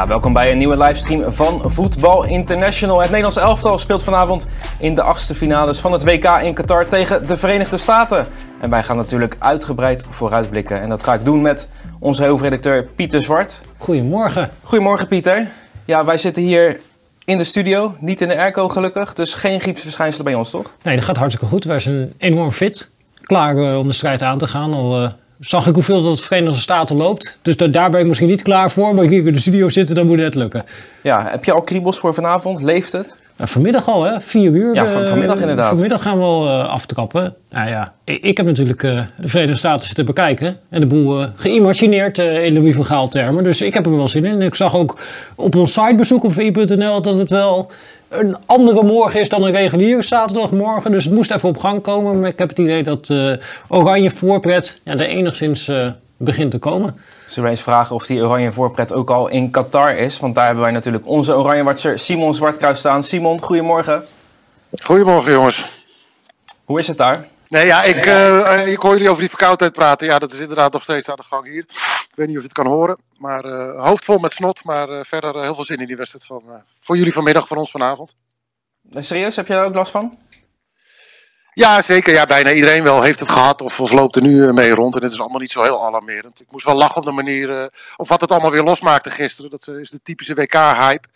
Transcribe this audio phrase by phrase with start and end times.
[0.00, 2.98] Ja, welkom bij een nieuwe livestream van Voetbal International.
[2.98, 4.46] Het Nederlands elftal speelt vanavond
[4.78, 8.26] in de achtste finales van het WK in Qatar tegen de Verenigde Staten.
[8.60, 10.80] En wij gaan natuurlijk uitgebreid vooruitblikken.
[10.80, 13.60] En dat ga ik doen met onze hoofdredacteur Pieter Zwart.
[13.76, 14.50] Goedemorgen.
[14.62, 15.48] Goedemorgen Pieter.
[15.84, 16.80] Ja, wij zitten hier
[17.24, 19.14] in de studio, niet in de airco gelukkig.
[19.14, 20.70] Dus geen griepsverschijnselen bij ons, toch?
[20.82, 21.64] Nee, dat gaat hartstikke goed.
[21.64, 22.94] Wij zijn enorm fit.
[23.22, 24.72] Klaar uh, om de strijd aan te gaan.
[24.72, 27.38] Al uh, zag ik hoeveel dat de Verenigde Staten loopt.
[27.42, 28.94] Dus da daar ben ik misschien niet klaar voor.
[28.94, 30.64] Maar hier in de studio zitten, dan moet het lukken.
[31.02, 32.62] Ja, heb je al kriebels voor vanavond?
[32.62, 33.18] Leeft het?
[33.36, 34.20] Nou, vanmiddag al, hè?
[34.20, 34.74] Vier uur.
[34.74, 35.68] Ja, van, vanmiddag inderdaad.
[35.68, 37.34] Vanmiddag gaan we al uh, aftrappen.
[37.50, 40.58] Nou ja, ik, ik heb natuurlijk uh, de Verenigde Staten zitten bekijken.
[40.70, 43.44] En de boel geïmagineerd in Louis van Gaal termen.
[43.44, 44.32] Dus ik heb er wel zin in.
[44.32, 44.98] En ik zag ook
[45.34, 47.70] op ons sitebezoek op vi.nl dat het wel
[48.10, 50.90] een andere morgen is dan een reguliere zaterdagmorgen.
[50.90, 52.20] Dus het moest even op gang komen.
[52.20, 53.14] Maar ik heb het idee dat
[53.68, 55.70] oranje voorpret ja, er enigszins
[56.16, 57.00] begint te komen.
[57.26, 60.18] Zullen we eens vragen of die oranje voorpret ook al in Qatar is?
[60.18, 63.04] Want daar hebben wij natuurlijk onze oranjewatcher Simon Zwartkruis staan.
[63.04, 64.04] Simon, goedemorgen.
[64.82, 65.66] Goedemorgen jongens.
[66.64, 67.26] Hoe is het daar?
[67.50, 70.06] Nee, ja, ik, uh, ik hoor jullie over die verkoudheid praten.
[70.06, 71.64] Ja, dat is inderdaad nog steeds aan de gang hier.
[72.08, 72.98] Ik weet niet of je het kan horen.
[73.16, 74.64] Maar uh, hoofd vol met snot.
[74.64, 77.70] Maar uh, verder heel veel zin in die wedstrijd van, voor jullie vanmiddag, voor ons
[77.70, 78.14] vanavond.
[78.90, 80.18] Serieus, heb je daar ook last van?
[81.52, 82.12] Ja, zeker.
[82.12, 84.94] Ja, bijna iedereen wel heeft het gehad of, of loopt er nu mee rond.
[84.96, 86.40] En het is allemaal niet zo heel alarmerend.
[86.40, 89.50] Ik moest wel lachen op de manier, of wat het allemaal weer losmaakte gisteren.
[89.50, 91.08] Dat is de typische WK-hype.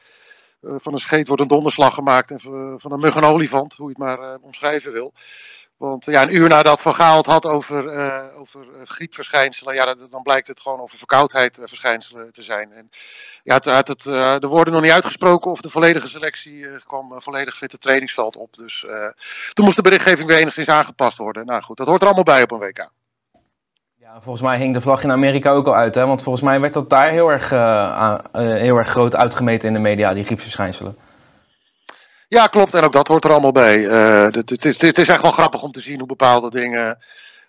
[0.61, 2.41] Van een scheet wordt een donderslag gemaakt en
[2.81, 5.13] van een mug een olifant, hoe je het maar uh, omschrijven wil.
[5.77, 10.23] Want ja, een uur nadat Van Gaal het had over, uh, over griepverschijnselen, ja, dan
[10.23, 12.73] blijkt het gewoon over verkoudheidverschijnselen te zijn.
[12.73, 12.90] En
[13.42, 17.73] ja, het, het, er worden nog niet uitgesproken of de volledige selectie kwam volledig fit
[17.73, 18.57] het trainingsveld op.
[18.57, 18.86] Dus
[19.52, 21.46] toen moest de berichtgeving weer enigszins aangepast worden.
[21.46, 22.90] Nou goed, dat hoort er allemaal bij op een WK.
[23.95, 26.07] Ja, volgens mij hing de vlag in Amerika ook al uit, hè?
[26.07, 27.51] Want volgens mij werd dat daar heel erg,
[28.33, 30.96] heel erg groot uitgemeten in de media, die griepsverschijnselen.
[32.29, 32.74] Ja, klopt.
[32.74, 33.79] En ook dat hoort er allemaal bij.
[33.79, 36.98] het, het, is, echt wel grappig om te zien hoe bepaalde dingen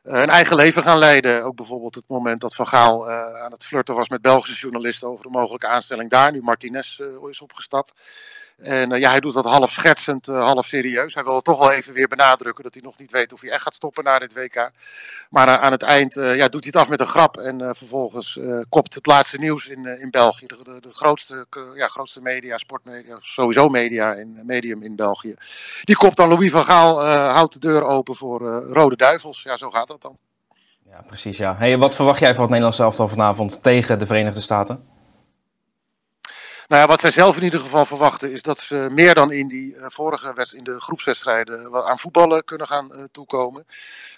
[0.06, 1.44] een eigen leven gaan leiden.
[1.44, 5.08] Ook bijvoorbeeld het moment dat Van Gaal uh, aan het flirten was met Belgische journalisten
[5.08, 6.32] over een mogelijke aanstelling daar.
[6.32, 7.94] Nu Martinez uh, is opgestapt.
[8.58, 11.14] En ja, hij doet dat half schertsend, half serieus.
[11.14, 13.62] Hij wil toch wel even weer benadrukken dat hij nog niet weet of hij echt
[13.62, 14.72] gaat stoppen na dit WK.
[15.30, 17.38] Maar aan het eind ja, doet hij het af met een grap.
[17.38, 18.40] En vervolgens
[18.70, 20.46] kopt het laatste nieuws in, in België.
[20.46, 21.46] De, de, grootste,
[21.76, 25.36] ja, grootste media, sportmedia, sowieso media in, medium in België.
[25.84, 29.44] Die kopt dan Louis van Gaal, houdt de deur open voor Rode Duivels.
[29.44, 30.18] Ja, zo gaat dat dan.
[30.90, 31.38] Ja, precies.
[31.38, 31.56] Ja.
[31.58, 34.95] Hey, wat verwacht jij van het Nederlands elftal vanavond tegen de Verenigde Staten?
[36.68, 39.48] Nou ja, wat zij zelf in ieder geval verwachten is dat ze meer dan in
[39.48, 43.66] die uh, vorige wedstrijd, in de groepswedstrijden aan voetballen kunnen gaan uh, toekomen.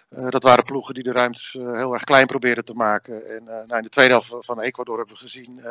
[0.09, 3.27] Uh, dat waren ploegen die de ruimtes heel erg klein probeerden te maken.
[3.27, 5.61] En nou, in de tweede helft van Ecuador hebben we gezien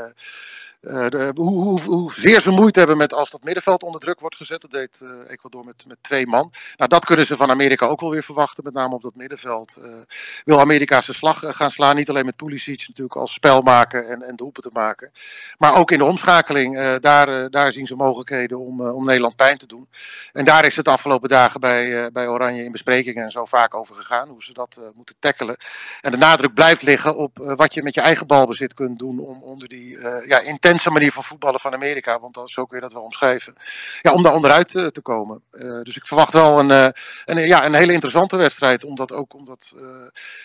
[0.80, 4.36] de, hoe, hoe, hoe, zeer ze moeite hebben met als dat middenveld onder druk wordt
[4.36, 4.60] gezet.
[4.60, 6.52] Dat deed Ecuador met, met twee man.
[6.76, 9.78] Nou, dat kunnen ze van Amerika ook wel weer verwachten, met name op dat middenveld.
[10.44, 14.22] Wil Amerika zijn slag gaan slaan, niet alleen met Pulisic natuurlijk als spel maken en,
[14.22, 15.12] en doelpen te maken.
[15.58, 19.66] Maar ook in de omschakeling, daar, daar zien ze mogelijkheden om, om Nederland pijn te
[19.66, 19.88] doen.
[20.32, 23.74] En daar is het de afgelopen dagen bij, bij Oranje in besprekingen en zo vaak
[23.74, 25.56] over gegaan, hoe ze dat moeten tackelen.
[26.00, 29.42] En de nadruk blijft liggen op wat je met je eigen balbezit kunt doen om
[29.42, 33.02] onder die ja, intense manier van voetballen van Amerika, want zo kun je dat wel
[33.02, 33.54] omschrijven.
[34.02, 35.42] Ja, om daar onderuit te komen.
[35.82, 36.92] Dus ik verwacht wel een,
[37.24, 39.74] een, ja, een hele interessante wedstrijd, omdat ook omdat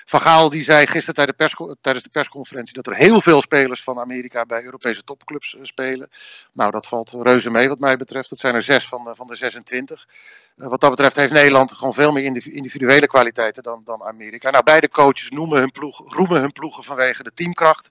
[0.05, 3.41] Van Gaal die zei gisteren tijdens de, pers, tijdens de persconferentie dat er heel veel
[3.41, 6.09] spelers van Amerika bij Europese topclubs spelen.
[6.53, 8.29] Nou, dat valt reuze mee wat mij betreft.
[8.29, 10.07] Dat zijn er zes van, van de 26.
[10.55, 14.49] Wat dat betreft heeft Nederland gewoon veel meer individuele kwaliteiten dan, dan Amerika.
[14.49, 17.89] Nou, beide coaches noemen hun ploeg, roemen hun ploegen vanwege de teamkracht.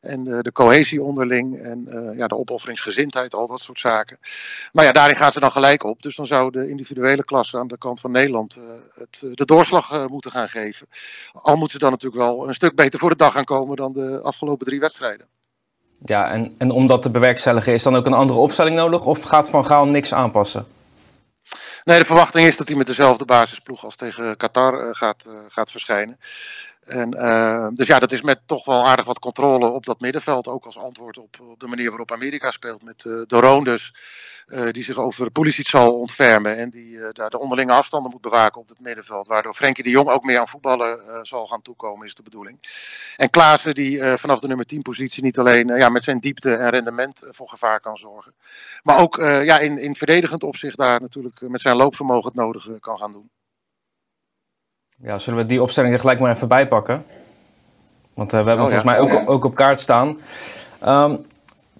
[0.00, 4.18] En de, de cohesie onderling en uh, ja, de opofferingsgezindheid, al dat soort zaken.
[4.72, 6.02] Maar ja, daarin gaan ze dan gelijk op.
[6.02, 8.60] Dus dan zou de individuele klasse aan de kant van Nederland
[8.94, 10.86] het, de doorslag moeten gaan geven.
[11.32, 13.92] Al moeten ze dan natuurlijk wel een stuk beter voor de dag gaan komen dan
[13.92, 15.26] de afgelopen drie wedstrijden.
[16.04, 19.06] Ja, en, en om dat te bewerkstelligen, is dan ook een andere opstelling nodig?
[19.06, 20.66] Of gaat Van Gaal niks aanpassen?
[21.84, 26.18] Nee, de verwachting is dat hij met dezelfde basisploeg als tegen Qatar gaat, gaat verschijnen.
[26.86, 27.10] En,
[27.74, 30.48] dus ja, dat is met toch wel aardig wat controle op dat middenveld.
[30.48, 32.82] Ook als antwoord op, op de manier waarop Amerika speelt.
[32.82, 33.94] Met uh, Doron dus,
[34.70, 36.56] die zich over Pulisic zal ontfermen.
[36.56, 39.26] En die daar de onderlinge afstanden moet bewaken op het middenveld.
[39.26, 42.58] Waardoor Frenkie de Jong ook meer aan voetballen zal gaan toekomen, is de bedoeling.
[43.16, 46.70] En Klaassen die vanaf de nummer 10 positie niet alleen ja, met zijn diepte en
[46.70, 48.34] rendement voor gevaar kan zorgen.
[48.82, 52.98] Maar ook ja, in, in verdedigend opzicht daar natuurlijk met zijn loopvermogen het nodige kan
[52.98, 53.30] gaan doen.
[55.02, 57.04] Ja, zullen we die opstelling er gelijk maar even bij pakken?
[58.14, 60.16] Want uh, we hebben oh, volgens mij ook, ook, op kaart staan.
[60.86, 61.26] Um,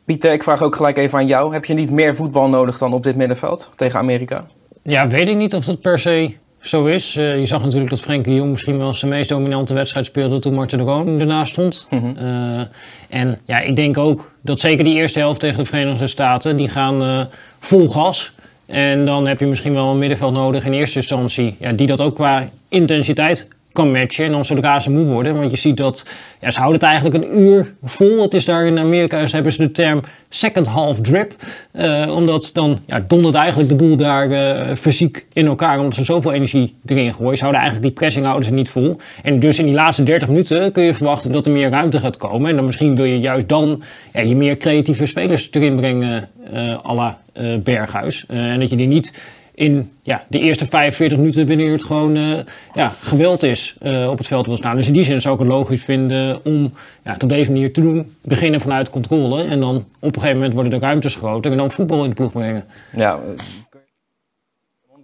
[0.04, 1.52] Pieter, ik vraag ook gelijk even aan jou.
[1.52, 4.44] Heb je niet meer voetbal nodig dan op dit middenveld tegen Amerika?
[4.82, 7.16] Ja, weet ik niet of dat per se zo is.
[7.16, 10.38] Uh, je zag natuurlijk dat Frenkie de Jong misschien wel zijn meest dominante wedstrijd speelde
[10.38, 11.86] toen Martin de Roon ernaast stond.
[11.90, 12.16] Mm -hmm.
[12.26, 12.66] uh,
[13.08, 16.68] en ja, ik denk ook dat zeker die eerste helft tegen de Verenigde Staten, die
[16.68, 17.28] gaan
[17.58, 18.33] vol gas.
[18.66, 22.00] En dan heb je misschien wel een middenveld nodig in eerste instantie, ja, die dat
[22.00, 24.24] ook qua intensiteit kan matchen.
[24.24, 26.06] En dan zodra ze moe worden, want je ziet dat
[26.40, 28.22] ja, ze houden het eigenlijk een uur vol.
[28.22, 31.34] Het is daar in Amerika, hebben ze de term second half drip.
[31.72, 36.04] Uh, omdat dan ja, dondert eigenlijk de boel daar uh, fysiek in elkaar, omdat ze
[36.04, 37.36] zoveel energie erin gooien.
[37.36, 38.96] Ze houden eigenlijk die pressing houden ze niet vol.
[39.22, 42.16] En dus in die laatste 30 minuten kun je verwachten dat er meer ruimte gaat
[42.16, 42.50] komen.
[42.50, 43.82] En dan misschien wil je juist dan
[44.12, 47.18] ja, je meer creatieve spelers erin brengen, uh, à la
[47.62, 48.24] Berghuis.
[48.28, 49.12] en dat je die niet
[49.54, 52.38] in ja, de eerste 45 minuten wanneer het gewoon uh,
[52.74, 54.76] ja, geweld is uh, op het veld wil staan.
[54.76, 56.72] Dus in die zin zou ik het logisch vinden om
[57.02, 58.16] ja, het op deze manier te doen.
[58.22, 61.70] Beginnen vanuit controle en dan op een gegeven moment worden de ruimtes groter en dan
[61.70, 62.64] voetbal in de ploeg brengen.
[62.96, 63.18] Ja,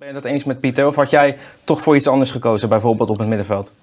[0.00, 3.10] ben je dat eens met Pieter of had jij toch voor iets anders gekozen, bijvoorbeeld
[3.10, 3.74] op het middenveld?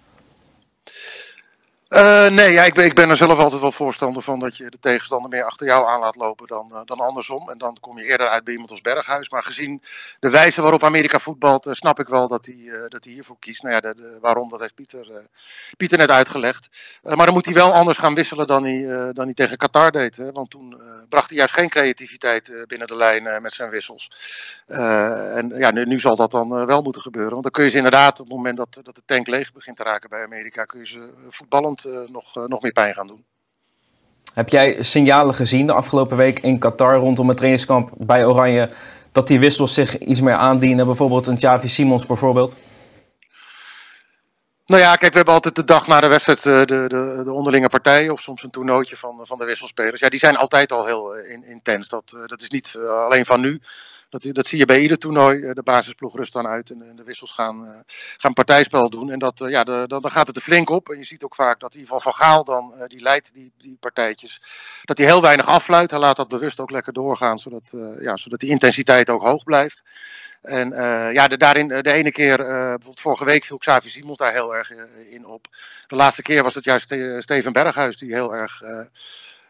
[1.89, 4.69] Uh, nee, ja, ik, ben, ik ben er zelf altijd wel voorstander van dat je
[4.69, 7.49] de tegenstander meer achter jou aan laat lopen dan, uh, dan andersom.
[7.49, 9.29] En dan kom je eerder uit bij iemand als Berghuis.
[9.29, 9.81] Maar gezien
[10.19, 13.63] de wijze waarop Amerika voetbalt, uh, snap ik wel dat hij, dat hij hiervoor kiest.
[13.63, 15.27] Nou ja, de, waarom, dat heeft Pieter,
[15.77, 16.67] Pieter net uitgelegd.
[17.01, 20.17] maar dan moet hij wel anders gaan wisselen dan hij, dan hij tegen Qatar deed.
[20.17, 20.31] Hè?
[20.31, 24.11] Want toen bracht hij juist geen creativiteit binnen de lijn met zijn wissels.
[24.67, 27.31] en ja, nu, nu, zal dat dan wel moeten gebeuren.
[27.31, 29.77] Want dan kun je ze inderdaad, op het moment dat, dat de tank leeg begint
[29.77, 33.07] te raken bij Amerika, kun je ze voetballen uh, nog, uh, nog meer pijn gaan
[33.07, 33.25] doen.
[34.33, 38.69] Heb jij signalen gezien de afgelopen week in Qatar rondom het trainingskamp bij Oranje
[39.11, 40.85] dat die wissels zich iets meer aandienen?
[40.85, 42.57] Bijvoorbeeld een Javi Simons bijvoorbeeld?
[44.65, 47.69] Nou ja, kijk, we hebben altijd de dag na de wedstrijd de, de, de onderlinge
[47.69, 49.99] partijen of soms een toernooitje van, van de wisselspelers.
[49.99, 51.15] Ja, die zijn altijd al heel
[51.45, 51.89] intens.
[51.89, 53.61] Dat, dat is niet alleen van nu.
[54.19, 55.41] Dat, dat zie je bij ieder toernooi.
[55.41, 57.69] Eh, de basisploeg rust dan uit en, de wissels gaan, uh,
[58.17, 59.11] gaan partijspel doen.
[59.11, 60.89] En dat, ja, de, dan, dan gaat het er flink op.
[60.89, 63.51] En je ziet ook vaak dat in ieder geval Van Gaal dan, die leidt die,
[63.57, 64.41] die partijtjes,
[64.83, 65.91] dat hij heel weinig afluit.
[65.91, 69.83] Hij laat dat bewust ook lekker doorgaan, zodat, ja, zodat die intensiteit ook hoog blijft.
[70.41, 70.69] En
[71.13, 74.71] ja, de, daarin, de ene keer, bijvoorbeeld vorige week viel Xavi Simons daar heel erg
[75.09, 75.47] in op.
[75.87, 78.61] De laatste keer was het juist Steven Berghuis die heel erg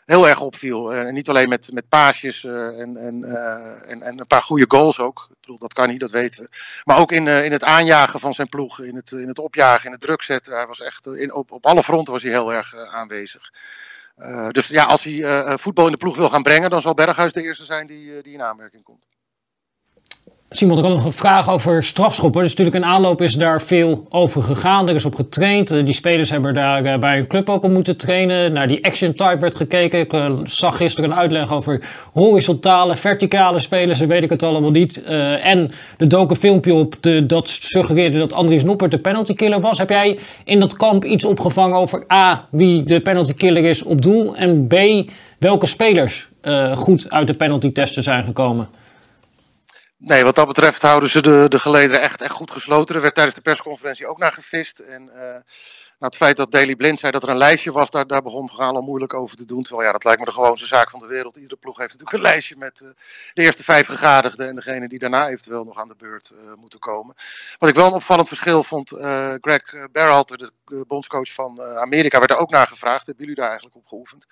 [0.08, 0.94] heel erg opviel.
[0.94, 4.66] En niet alleen met, met paasjes uh, en, en, uh, en, en, een paar goede
[4.68, 5.28] goals ook.
[5.30, 6.50] Ik bedoel, dat kan niet, dat weten we.
[6.84, 9.92] Maar ook in, in het aanjagen van zijn ploeg, in het, in het opjagen, in
[9.92, 10.54] het druk zetten.
[10.54, 13.52] Hij was echt, in, op, op alle fronten was hij heel erg aanwezig.
[14.52, 17.44] dus ja, als hij voetbal in de ploeg wil gaan brengen, dan zal Berghuis de
[17.44, 19.08] eerste zijn die, die in aanmerking komt.
[20.50, 22.42] Simon, ik had nog een vraag over strafschoppen.
[22.42, 24.90] Dus natuurlijk in aanloop is daar veel over gegaan.
[24.90, 25.86] Er is op getraind.
[25.86, 28.54] Die spelers hebben daar eh, bij een club ook op moeten trainen.
[28.54, 30.00] Naar die action type werd gekeken.
[30.00, 31.82] Ik uh, zag gisteren een uitleg over
[32.14, 34.00] horizontale, verticale spelers.
[34.00, 35.04] Dat weet ik het allemaal niet.
[35.44, 39.62] En er dook een filmpje op de, dat suggereerde dat Andries Noppert de penalty killer
[39.62, 39.78] was.
[39.78, 44.02] Heb jij in dat kamp iets opgevangen over A, wie de penalty killer is op
[44.02, 44.36] doel?
[44.36, 44.76] En B,
[45.40, 46.28] welke spelers
[46.76, 48.70] goed uit de penalty testen zijn gekomen?
[49.98, 52.96] Nee, wat dat betreft houden ze de, de gelederen echt, echt goed gesloten.
[52.96, 54.80] Er werd tijdens de persconferentie ook naar gevist.
[54.80, 55.12] En
[56.00, 58.48] nou, het feit dat Daily Blind zei dat er een lijstje was, daar, daar begon
[58.48, 59.64] Vergaal al moeilijk over te doen.
[59.64, 61.36] Terwijl ja, dat lijkt me de gewoonste zaak van de wereld.
[61.36, 62.90] Iedere ploeg heeft natuurlijk een lijstje met uh,
[63.34, 66.80] de eerste vijf gegadigden en degene die daarna eventueel nog aan de beurt uh, moeten
[66.80, 67.16] komen.
[67.58, 68.90] Wat ik wel een opvallend verschil vond,
[69.42, 70.52] Greg Berhalter, de
[70.88, 73.06] bondscoach van Amerika, werd er ook naar gevraagd.
[73.06, 74.28] Hebben jullie daar eigenlijk op geoefend?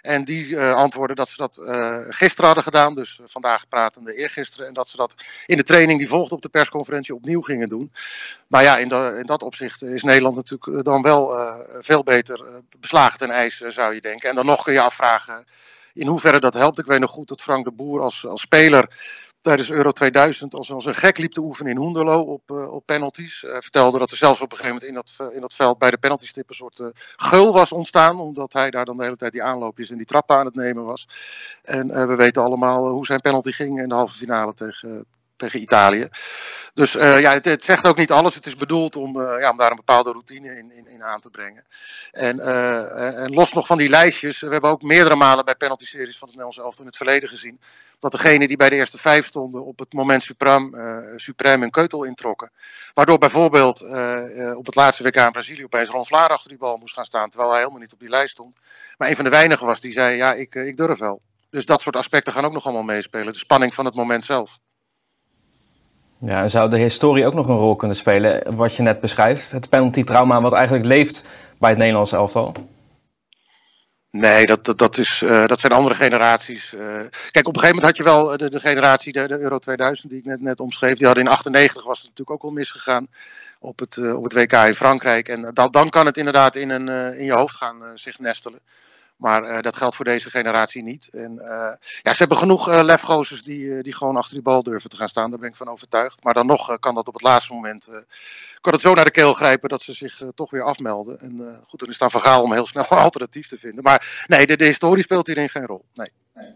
[0.00, 4.66] En die uh, antwoorden dat ze dat uh, gisteren hadden gedaan, dus vandaag pratende eergisteren.
[4.66, 5.14] En dat ze dat
[5.46, 7.92] in de training die volgde op de persconferentie opnieuw gingen doen.
[8.46, 11.32] Maar ja, in, de, in dat opzicht is Nederland natuurlijk dan wel
[11.80, 14.28] veel beter beslagen ten ijs, zou je denken.
[14.28, 15.46] En dan nog kun je afvragen
[15.94, 16.78] in hoeverre dat helpt.
[16.78, 18.88] Ik weet nog goed dat Frank de Boer als, als speler
[19.40, 22.86] tijdens Euro 2000 als, als een gek liep te oefenen in Hoenderlo op, uh, op
[22.86, 23.40] penalties.
[23.40, 25.78] Hij vertelde dat er zelfs op een gegeven moment in dat, uh, in dat veld
[25.78, 28.20] bij de penaltystip een soort uh, geul was ontstaan.
[28.20, 30.84] Omdat hij daar dan de hele tijd die aanloopjes en die trappen aan het nemen
[30.84, 31.08] was.
[31.62, 35.04] En we weten allemaal hoe zijn penalty ging in de halve finale tegen,
[35.36, 36.08] tegen Italië.
[36.74, 38.34] Dus ja, het, zegt ook niet alles.
[38.34, 41.30] Het is bedoeld om, ja, om daar een bepaalde routine in, in, in aan te
[41.30, 41.64] brengen.
[42.10, 42.40] En,
[43.16, 46.36] en, los nog van die lijstjes, we hebben ook meerdere malen bij penalty-series van het
[46.36, 47.60] Nederlands elftal in het verleden gezien
[47.98, 51.70] dat degene die bij de eerste vijf stonden op het moment suprem, uh, suprem een
[51.70, 52.50] keutel introkken.
[52.94, 56.76] Waardoor bijvoorbeeld uh, op het laatste WK in Brazilië opeens Ron Vlaar achter die bal
[56.76, 58.56] moest gaan staan, terwijl hij helemaal niet op die lijst stond.
[58.96, 61.20] Maar een van de weinigen was die zei, ja, ik, ik durf wel.
[61.50, 63.32] Dus dat soort aspecten gaan ook nog allemaal meespelen.
[63.32, 64.58] De spanning van het moment zelf.
[66.20, 69.50] Ja, zou de historie ook nog een rol kunnen spelen, wat je net beschrijft?
[69.50, 71.22] Het penalty-trauma wat eigenlijk leeft
[71.58, 72.52] bij het Nederlandse elftal?
[74.10, 76.72] Nee, dat, dat, dat, is, uh, dat zijn andere generaties.
[76.72, 76.80] Uh,
[77.30, 80.18] kijk, op een gegeven moment had je wel de, de generatie, de, Euro 2000, die
[80.18, 80.96] ik net, net omschreef.
[80.96, 83.08] Die hadden in 98 was het natuurlijk ook al misgegaan
[83.58, 85.28] op het, op het WK in Frankrijk.
[85.28, 86.88] En dan, dan kan het inderdaad in, een,
[87.18, 88.60] in je hoofd gaan zich nestelen.
[89.18, 91.08] Maar uh, dat geldt voor deze generatie niet.
[91.10, 91.46] En uh,
[92.02, 95.08] ja, ze hebben genoeg uh, lefgozers die, die gewoon achter die bal durven te gaan
[95.08, 95.30] staan.
[95.30, 96.24] Daar ben ik van overtuigd.
[96.24, 97.88] Maar dan nog kan dat op het laatste moment.
[98.60, 101.20] kan het zo naar de keel grijpen dat ze zich toch weer afmelden.
[101.20, 103.82] En goed, dan is daar verhaal om heel snel een alternatief te vinden.
[103.82, 105.84] Maar nee, de, historie speelt hierin geen rol.
[105.94, 106.10] Nee.
[106.34, 106.52] nee.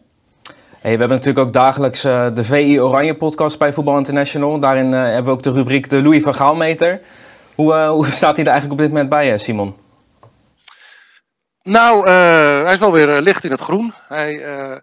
[0.79, 4.61] Hey, we hebben natuurlijk ook dagelijks de VI Oranje podcast bij Voetbal International.
[4.61, 7.01] Daarin hebben we ook de rubriek de Louis van Gaalmeter.
[7.55, 9.82] Hoe, hoe staat hij er eigenlijk op dit moment bij, Simon?
[11.63, 13.95] Nou, uh, hij is wel weer uh, licht in het groen.
[14.09, 14.77] Hij uh,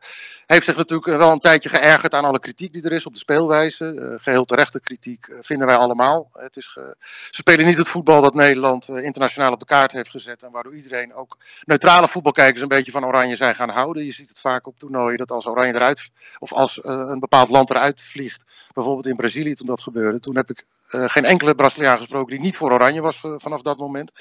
[0.46, 3.20] heeft zich natuurlijk wel een tijdje geërgerd aan alle kritiek die er is op de
[3.20, 4.18] speelwijze.
[4.22, 6.30] geheel terechte kritiek vinden wij allemaal.
[6.34, 6.66] Het is.
[6.74, 6.96] Ze
[7.30, 10.44] spelen niet het voetbal dat Nederland internationaal op de kaart heeft gezet.
[10.44, 14.06] En waardoor iedereen, ook neutrale voetbalkijkers, een beetje van Oranje zijn gaan houden.
[14.06, 16.10] Je ziet het vaak op toernooien dat als Oranje eruit,
[16.40, 18.44] of als een bepaald land eruit vliegt.
[18.74, 20.20] Bijvoorbeeld in Brazilië toen dat gebeurde.
[20.20, 24.12] Toen heb ik geen enkele Braziliaan gesproken die niet voor Oranje was vanaf dat moment.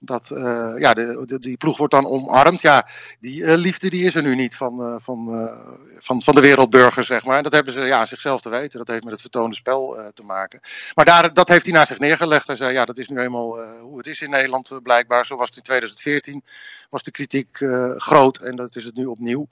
[0.00, 2.60] Dat, uh, ja, de, die ploeg wordt dan omarmd.
[2.60, 2.88] Ja,
[3.20, 5.50] die uh, liefde die is er nu niet van, uh, van,
[5.98, 7.42] van, van de wereldburgers, zeg maar.
[7.42, 8.78] Dat hebben ze ja, zichzelf te weten.
[8.78, 10.60] Dat heeft met het vertoonde spel te maken.
[10.94, 12.46] Maar daar, dat heeft hij naar zich neergelegd.
[12.46, 15.26] Hij zei, ja, dat is nu eenmaal hoe het is in Nederland blijkbaar.
[15.26, 16.44] Zo was het in 2014
[16.90, 17.64] was de kritiek
[17.96, 19.48] groot en dat is het nu opnieuw.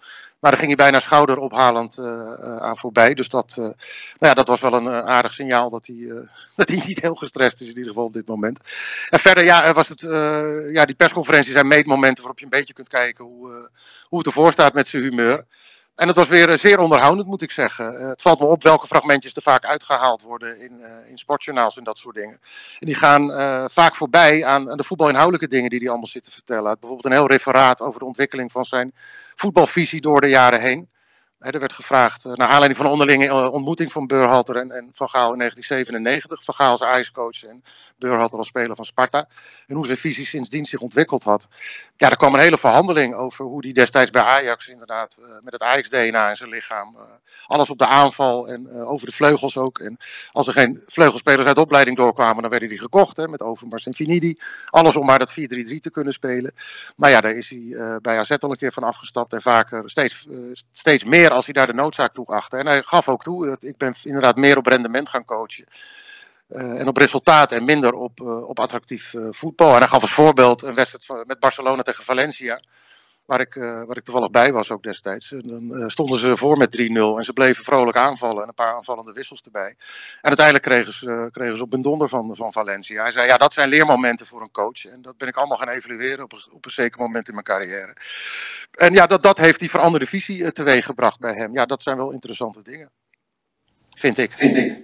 [0.47, 3.15] Maar daar ging hij bijna schouderophalend uh, aan voorbij.
[3.15, 3.75] Dus dat, uh, nou
[4.19, 6.27] ja, dat was wel een aardig signaal dat hij,
[6.57, 8.61] dat hij niet heel gestrest is in ieder geval op dit moment.
[9.11, 10.01] En verder ja, was het,
[10.73, 13.71] ja, die persconferenties zijn meetmomenten waarop je een beetje kunt kijken hoe,
[14.09, 15.45] hoe het ervoor staat met zijn humeur.
[15.97, 17.95] En het was weer eh, zeer onderhoudend, moet ik zeggen.
[17.95, 21.77] Uh, het valt me op welke fragmentjes er vaak uitgehaald worden in, uh, in sportjournaals
[21.77, 22.41] en dat soort dingen.
[22.79, 23.31] En die gaan
[23.71, 26.77] vaak voorbij aan, aan, de voetbalinhoudelijke dingen die hij allemaal zit te vertellen.
[26.81, 28.95] Bijvoorbeeld een heel referaat over de ontwikkeling van zijn
[29.35, 30.89] voetbalvisie door de jaren heen
[31.39, 34.91] er werd gevraagd, uh, naar aanleiding van een onderlinge uh, ontmoeting van Beurhalter en, en,
[34.93, 36.45] Van Gaal in 1997.
[36.45, 37.65] Van Gaal als ijscoach en
[37.99, 39.29] Beurhalter als speler van Sparta.
[39.67, 41.49] En hoe zijn visie sindsdien zich ontwikkeld had.
[41.97, 45.53] Ja, er kwam een hele verhandeling over hoe hij destijds bij Ajax inderdaad uh, met
[45.53, 46.97] het Ajax-DNA in zijn lichaam.
[47.47, 49.79] alles op de aanval en over de vleugels ook.
[49.79, 49.99] En
[50.33, 53.17] als er geen vleugelspelers uit de opleiding doorkwamen, dan werden die gekocht.
[53.17, 54.39] Hè, met Overmars en Finidi.
[54.67, 55.35] Alles om maar dat 4-3-3
[55.79, 56.55] te kunnen spelen.
[56.97, 59.33] Maar ja, daar is hij bij AZ al een keer van afgestapt.
[59.33, 60.27] En vaker steeds,
[60.73, 62.57] steeds meer als hij daar de noodzaak toe achtte.
[62.57, 65.67] En hij gaf ook toe, dat ik ben inderdaad meer op rendement gaan coachen.
[66.49, 69.73] Uh, en op resultaat en minder op, uh, op attractief uh, voetbal.
[69.73, 72.61] En hij gaf als voorbeeld een wedstrijd met Barcelona tegen Valencia.
[73.27, 75.33] Waar ik, waar ik toevallig bij was ook destijds.
[75.33, 78.43] En dan stonden ze voor met 3-0 en ze bleven vrolijk aanvallen.
[78.43, 79.75] En een paar aanvallende wissels erbij.
[80.21, 83.03] En uiteindelijk kregen ze, kregen ze op een donder van, van Valencia.
[83.03, 84.85] Hij zei, ja dat zijn leermomenten voor een coach.
[84.85, 87.97] En dat ben ik allemaal gaan evalueren op, op een zeker moment in mijn carrière.
[88.71, 91.53] En ja, dat, dat heeft die veranderde visie teweeg gebracht bij hem.
[91.53, 92.91] Ja, dat zijn wel interessante dingen.
[93.91, 94.33] Vind ik.
[94.37, 94.79] Vind ik.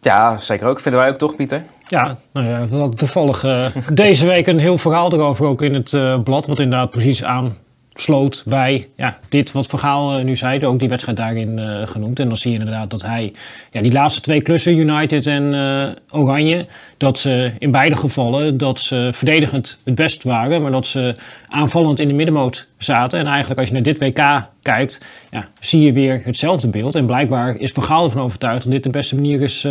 [0.00, 0.80] Ja, zeker ook.
[0.80, 1.64] Vinden wij ook toch, Pieter?
[1.86, 5.74] Ja, nou ja, we hadden toevallig uh, deze week een heel verhaal erover ook in
[5.74, 6.46] het uh, blad.
[6.46, 7.56] Wat inderdaad precies aan
[8.00, 12.20] sloot bij ja, dit wat Vergaal uh, nu zei, ook die wedstrijd daarin uh, genoemd.
[12.20, 13.32] En dan zie je inderdaad dat hij
[13.70, 18.80] ja, die laatste twee klussen, United en uh, Oranje, dat ze in beide gevallen dat
[18.80, 21.14] ze verdedigend het best waren, maar dat ze
[21.48, 23.18] aanvallend in de middenmoot zaten.
[23.18, 26.94] En eigenlijk als je naar dit WK kijkt, ja, zie je weer hetzelfde beeld.
[26.94, 29.66] En blijkbaar is Vergaal ervan overtuigd dat dit de beste manier is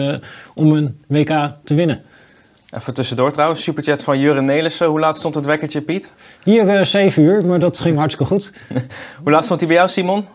[0.53, 2.01] om een WK te winnen.
[2.69, 4.87] Even tussendoor trouwens, superchat van Jurre Nelissen.
[4.87, 6.11] Hoe laat stond het wekkertje, Piet?
[6.43, 8.53] Hier uh, 7 uur, maar dat ging hartstikke goed.
[9.23, 10.27] Hoe laat stond hij bij jou, Simon?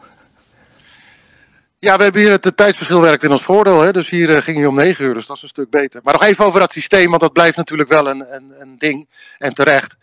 [1.78, 3.80] Ja, we hebben hier het, het tijdsverschil werkt in ons voordeel.
[3.80, 3.92] Hè?
[3.92, 6.00] Dus hier uh, ging hij om 9 uur, dus dat is een stuk beter.
[6.04, 9.08] Maar nog even over dat systeem, want dat blijft natuurlijk wel een, een, een ding.
[9.38, 9.96] En terecht.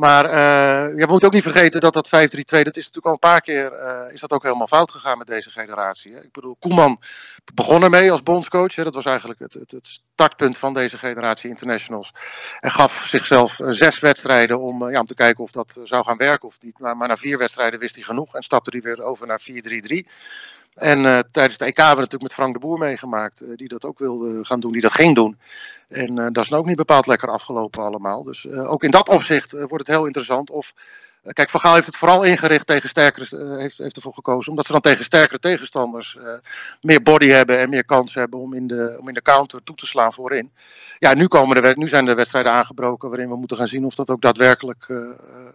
[0.00, 3.18] Maar uh, je moet ook niet vergeten dat dat 5-3-2, dat is natuurlijk al een
[3.18, 6.12] paar keer, uh, is dat ook helemaal fout gegaan met deze generatie.
[6.12, 6.20] Hè?
[6.22, 6.98] Ik bedoel, Koeman
[7.54, 8.84] begon ermee als bondscoach, hè?
[8.84, 12.12] dat was eigenlijk het, het, het, startpunt van deze generatie internationals.
[12.60, 16.16] En gaf zichzelf uh, zes wedstrijden om, ja, om te kijken of dat zou gaan
[16.16, 16.78] werken of niet.
[16.78, 20.08] Maar, maar na vier wedstrijden wist hij genoeg en stapte hij weer over naar 4-3-3.
[20.80, 23.98] En tijdens de EK hebben we natuurlijk met Frank de Boer meegemaakt, die dat ook
[23.98, 25.38] wilde gaan doen, die dat ging doen.
[25.88, 28.22] En dat is ook niet bepaald lekker afgelopen allemaal.
[28.22, 30.72] Dus ook in dat opzicht wordt het heel interessant of
[31.22, 34.50] eh, kijk, Van Gaal heeft het vooral ingericht tegen sterkere, uh, heeft, heeft ervoor gekozen,
[34.50, 36.32] omdat ze dan tegen sterkere tegenstanders uh,
[36.80, 39.76] meer body hebben en meer kans hebben om in, de, om in de counter toe
[39.76, 40.52] te slaan voorin.
[40.98, 43.94] Ja, nu, komen de, nu zijn de wedstrijden aangebroken waarin we moeten gaan zien of
[43.94, 44.86] dat ook daadwerkelijk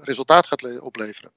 [0.01, 1.31] resultaat gaat opleveren.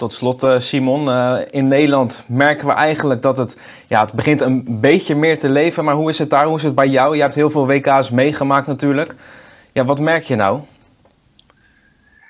[0.00, 1.10] Tot slot, Simon,
[1.50, 5.84] in Nederland merken we eigenlijk dat het, ja, het begint een beetje meer te leven.
[5.84, 6.46] Maar hoe is het daar?
[6.46, 7.16] Hoe is het bij jou?
[7.16, 9.14] Je hebt heel veel WK's meegemaakt natuurlijk.
[9.72, 10.62] Ja, wat merk je nou?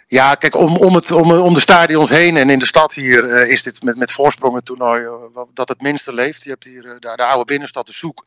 [0.07, 3.25] Ja, kijk, om, om, het, om, om de stadions heen en in de stad hier
[3.25, 5.09] uh, is dit met, met voorsprong een toernooi
[5.55, 6.43] dat het minste leeft.
[6.43, 8.25] Je hebt hier de, de, oude binnenstad, de Soek.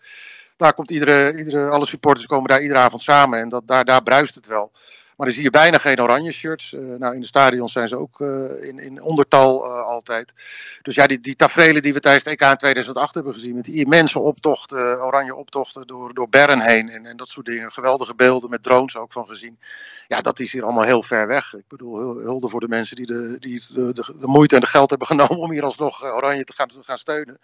[0.58, 4.04] Daar komt iedere, iedere, alle supporters komen daar iedere avond samen en dat, daar, daar
[4.04, 4.72] bruist het wel.
[5.18, 6.74] Maar dan zie je bijna geen oranje shirts.
[6.74, 10.34] Uh, nou, in de stadions zijn ze ook uh, in, in ondertal uh, altijd.
[10.82, 13.56] Dus ja, die, die tafereelen die we tijdens het EK in 2008 hebben gezien.
[13.56, 17.72] Met die immense optochten, oranje optochten door, door Bern heen en, en dat soort dingen.
[17.72, 19.60] Geweldige beelden met drones ook van gezien.
[20.08, 21.54] Ja, dat is hier allemaal heel ver weg.
[21.54, 24.68] Ik bedoel, hulde voor de mensen die, de, die de, de, de moeite en de
[24.68, 27.38] geld hebben genomen om hier alsnog oranje te gaan, te gaan steunen.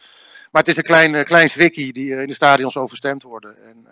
[0.51, 3.63] Maar het is een klein, klein zwikkie die in de stadions overstemd worden.
[3.63, 3.87] En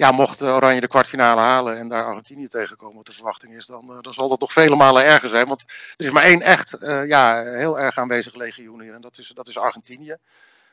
[0.00, 3.98] ja, mocht Oranje de kwartfinale halen en daar Argentinië tegenkomen, wat de verwachting is, dan,
[4.00, 5.48] dan zal dat nog vele malen erger zijn.
[5.48, 5.64] Want
[5.96, 9.32] er is maar één echt uh, ja, heel erg aanwezig legioen hier en dat is,
[9.34, 10.16] dat is Argentinië.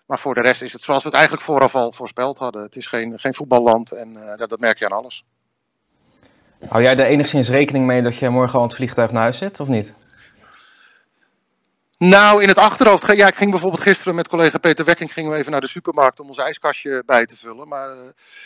[0.05, 2.61] Maar voor de rest is het zoals we het eigenlijk vooraf al voorspeld hadden.
[2.61, 5.23] Het is geen, geen voetballand en dat, dat merk je aan alles.
[6.67, 9.59] Hou jij er enigszins rekening mee dat je morgen al het vliegtuig naar huis zit,
[9.59, 9.93] of niet?
[11.99, 13.15] Nou, in het achterhoofd.
[13.15, 16.19] Ja, ik ging bijvoorbeeld gisteren met collega Peter Wekking gingen we even naar de supermarkt
[16.19, 17.67] om ons ijskastje bij te vullen.
[17.67, 17.95] Maar uh,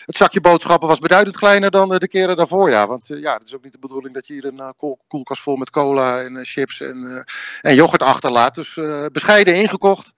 [0.05, 2.69] het zakje boodschappen was beduidend kleiner dan uh, de keren daarvoor.
[2.69, 4.99] Ja, want uh, ja, het is ook niet de bedoeling dat je hier een koel
[5.07, 7.25] koelkast vol met cola en chips en,
[7.61, 8.55] en yoghurt achterlaat.
[8.55, 8.79] Dus
[9.11, 10.13] bescheiden ingekocht.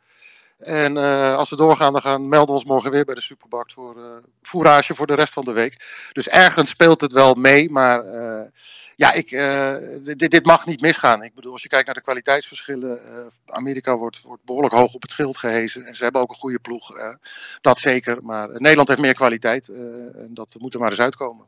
[0.60, 0.98] En
[1.38, 4.96] als we doorgaan, dan gaan, melden we ons morgen weer bij de supermarkt voor fourage
[4.96, 5.86] voor de rest van de week.
[6.12, 8.04] Dus ergens speelt het wel mee, maar
[8.96, 11.24] ja, ik, uh, dit, dit, mag niet misgaan.
[11.24, 15.02] Ik bedoel, als je kijkt naar de kwaliteitsverschillen, uh, Amerika wordt, wordt behoorlijk hoog op
[15.02, 16.98] het schild gehezen en ze hebben ook een goede ploeg.
[16.98, 17.16] Uh,
[17.62, 21.46] dat zeker, maar Nederland heeft meer kwaliteit en dat moet er maar eens uitkomen.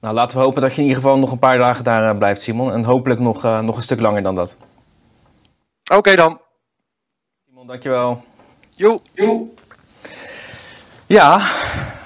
[0.00, 2.42] Nou, laten we hopen dat je in ieder geval nog een paar dagen daar blijft,
[2.42, 2.72] Simon.
[2.72, 4.56] En hopelijk nog, nog een stuk langer dan dat.
[5.84, 6.40] Oké okay, dan.
[7.46, 8.24] Simon, dankjewel.
[8.70, 9.54] Jo, jo.
[11.06, 11.50] Ja,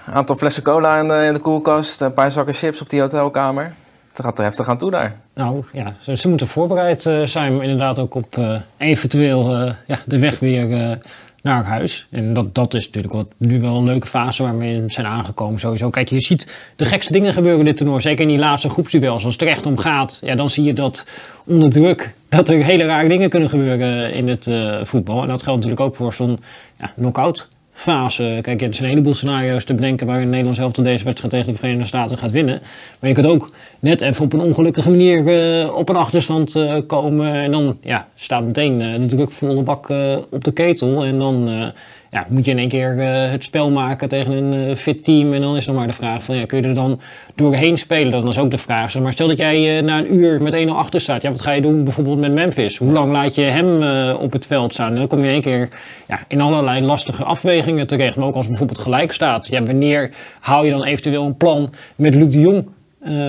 [0.07, 3.01] een aantal flessen cola in de, in de koelkast, een paar zakken chips op die
[3.01, 3.75] hotelkamer.
[4.15, 5.21] Het gaat er heftig aan toe daar.
[5.35, 10.19] Nou ja, ze, moeten voorbereid uh, zijn, inderdaad ook op uh, eventueel uh, ja, de
[10.19, 10.99] weg weer
[11.43, 12.07] naar huis.
[12.11, 15.59] En dat, dat is natuurlijk wat, nu wel een leuke fase waar we zijn aangekomen
[15.59, 15.91] sowieso.
[15.91, 18.01] Kijk, je ziet de gekste dingen gebeuren in dit toernooi.
[18.01, 19.25] Zeker in die laatste groepsduels.
[19.25, 21.07] Als het er echt om gaat, ja, dan zie je dat
[21.45, 22.15] onder druk...
[22.29, 24.51] dat er hele rare dingen kunnen gebeuren in het
[24.83, 25.23] voetbal.
[25.23, 26.41] En dat geldt natuurlijk ook voor zo'n
[26.79, 28.39] ja, knock-out fase.
[28.43, 31.59] Kijk, er zijn een heleboel scenario's te bedenken waarin Nederland zelf deze wedstrijd tegen de
[31.59, 32.61] Verenigde Staten gaat winnen.
[33.01, 35.19] Maar je kunt ook net even op een ongelukkige manier
[35.63, 37.33] uh, op een achterstand uh, komen.
[37.33, 39.89] En dan ja, staat meteen uh, de druk volle bak
[40.31, 41.05] op de ketel.
[41.05, 41.73] En dan
[42.15, 45.33] ja, moet je in één keer uh, het spel maken tegen een uh, fit team.
[45.33, 47.01] En dan is nog maar de vraag van, ja, kun je er dan
[47.35, 48.13] doorheen spelen?
[48.13, 48.91] Dat is ook de vraag.
[48.91, 51.23] Zeg maar stel dat jij uh, na een uur met 1-0 achter staat.
[51.23, 52.77] Ja, wat ga je doen bijvoorbeeld met Memphis?
[52.77, 54.93] Hoe lang laat je hem op het veld staan?
[54.93, 55.69] En dan kom je in één keer
[56.09, 58.17] ja, in allerlei lastige afwegingen terecht.
[58.17, 59.47] Maar ook als bijvoorbeeld gelijk staat.
[59.47, 62.69] Ja, wanneer hou je dan eventueel een plan met Luc de Jong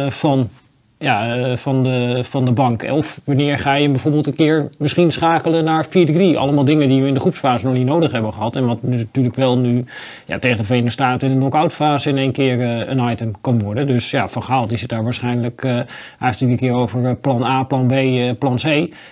[0.09, 0.49] van
[0.97, 2.83] ja, eh, van, de, van de bank.
[2.91, 5.89] Of wanneer ga je bijvoorbeeld een keer misschien schakelen naar 4-3.
[6.37, 8.55] Allemaal dingen die we in de groepsfase nog niet nodig hebben gehad.
[8.55, 9.85] En wat natuurlijk wel nu
[10.25, 13.31] ja, tegen de Verenigde Staten in de knock-out fase in één keer uh, een item
[13.41, 13.87] kan worden.
[13.87, 15.63] Dus ja, Van Gaal die zit daar waarschijnlijk...
[15.63, 15.85] Uh, hij
[16.17, 17.93] heeft het een keer over plan A, plan B,
[18.39, 18.63] plan C.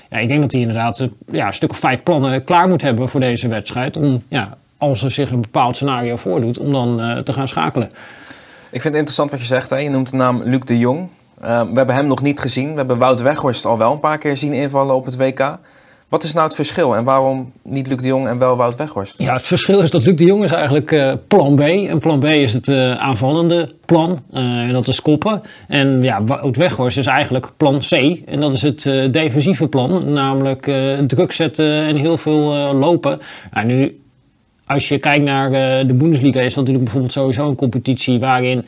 [0.09, 3.09] Ja, ik denk dat hij inderdaad ja, een stuk of vijf plannen klaar moet hebben
[3.09, 3.97] voor deze wedstrijd.
[3.97, 7.89] Om, ja, als er zich een bepaald scenario voordoet, om dan te gaan schakelen.
[8.69, 9.69] Ik vind het interessant wat je zegt.
[9.69, 9.77] Hè?
[9.77, 11.09] Je noemt de naam Luc de Jong.
[11.43, 12.69] Uh, we hebben hem nog niet gezien.
[12.69, 15.57] We hebben Wout Weghorst al wel een paar keer zien invallen op het WK.
[16.09, 19.17] Wat is nou het verschil en waarom niet Luc de Jong en wel Wout Weghorst?
[19.17, 21.59] Ja, het verschil is dat Luc de Jong is eigenlijk uh, plan B.
[21.59, 24.23] En plan B is het uh, aanvallende plan.
[24.31, 25.41] en dat is koppen.
[25.67, 27.91] En ja, Wout Weghorst is eigenlijk plan C.
[28.25, 30.13] En dat is het defensieve plan.
[30.13, 30.71] Namelijk
[31.07, 33.19] druk zetten en heel veel lopen.
[33.51, 34.01] Nou, nu,
[34.65, 35.51] als je kijkt naar
[35.87, 38.65] de Bundesliga is dat natuurlijk bijvoorbeeld sowieso een competitie waarin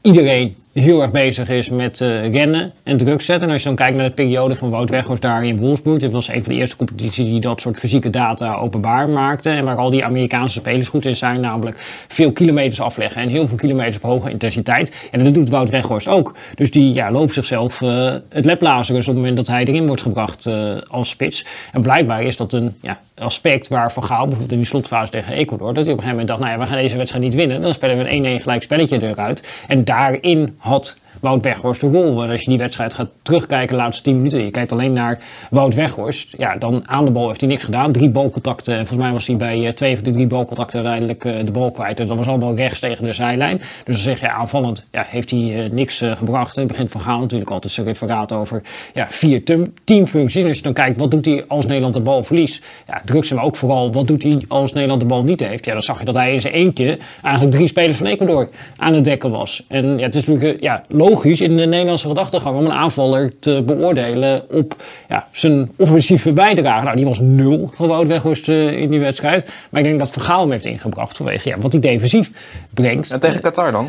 [0.00, 3.46] iedereen heel erg bezig is met uh, rennen en druk zetten.
[3.46, 6.12] En als je dan kijkt naar de periode van Wout Weghorst daar in Wolfsburg, dit
[6.12, 9.50] was een van de eerste competities die dat soort fysieke data openbaar maakte.
[9.50, 11.76] En waar al die Amerikaanse spelers goed in zijn, namelijk
[12.08, 15.08] veel kilometers afleggen en heel veel kilometers op hoge intensiteit.
[15.10, 16.34] En dat doet Wout Weghorst ook.
[16.54, 20.02] Dus die ja, loopt zichzelf uh, het leplazerus op het moment dat hij erin wordt
[20.02, 21.46] gebracht uh, als spits.
[21.72, 25.32] En blijkbaar is dat een ja, aspect waar Van Gaal bijvoorbeeld in die slotfase tegen
[25.32, 27.34] Ecuador, dat hij op een gegeven moment dacht, nou ja, we gaan deze wedstrijd niet
[27.34, 29.64] winnen, dan spelen we een 1-1 gelijk spelletje eruit.
[29.68, 32.14] En daarin had Wout Weghorst de rol.
[32.14, 35.18] Want als je die wedstrijd gaat terugkijken de laatste 10 minuten, je kijkt alleen naar
[35.50, 37.92] Wout Weghorst, ja, dan aan de bal heeft hij niks gedaan.
[37.92, 41.24] Drie balcontacten en volgens mij was hij bij uh, twee van de drie balcontacten uiteindelijk
[41.24, 42.00] uh, de bal kwijt.
[42.00, 43.56] En dat was allemaal rechts tegen de zijlijn.
[43.56, 46.56] Dus dan zeg je aanvallend, ja, heeft hij uh, niks gebracht.
[46.56, 48.62] En het begint Van Gaal natuurlijk altijd zijn referaat over
[48.94, 49.42] ja, vier
[49.84, 50.42] teamfuncties.
[50.42, 52.64] En als je dan kijkt, wat doet hij als Nederland de bal verliest?
[52.86, 55.64] Ja, drukt ze maar ook vooral, wat doet hij als Nederland de bal niet heeft?
[55.64, 58.94] Ja, dan zag je dat hij in zijn eentje eigenlijk drie spelers van Ecuador aan
[58.94, 59.64] het dekken was.
[59.68, 63.62] En ja, het is natuurlijk ja, logisch in de Nederlandse gedachtegang om een aanvaller te
[63.66, 64.76] beoordelen op
[65.08, 66.84] ja, zijn offensieve bijdrage.
[66.84, 69.52] Nou, die was nul voor Wout Weghorst uh, in die wedstrijd.
[69.70, 72.30] Maar ik denk dat Vergaal hem heeft ingebracht vanwege ja, wat hij defensief
[72.70, 73.10] brengt.
[73.10, 73.88] En tegen Qatar dan?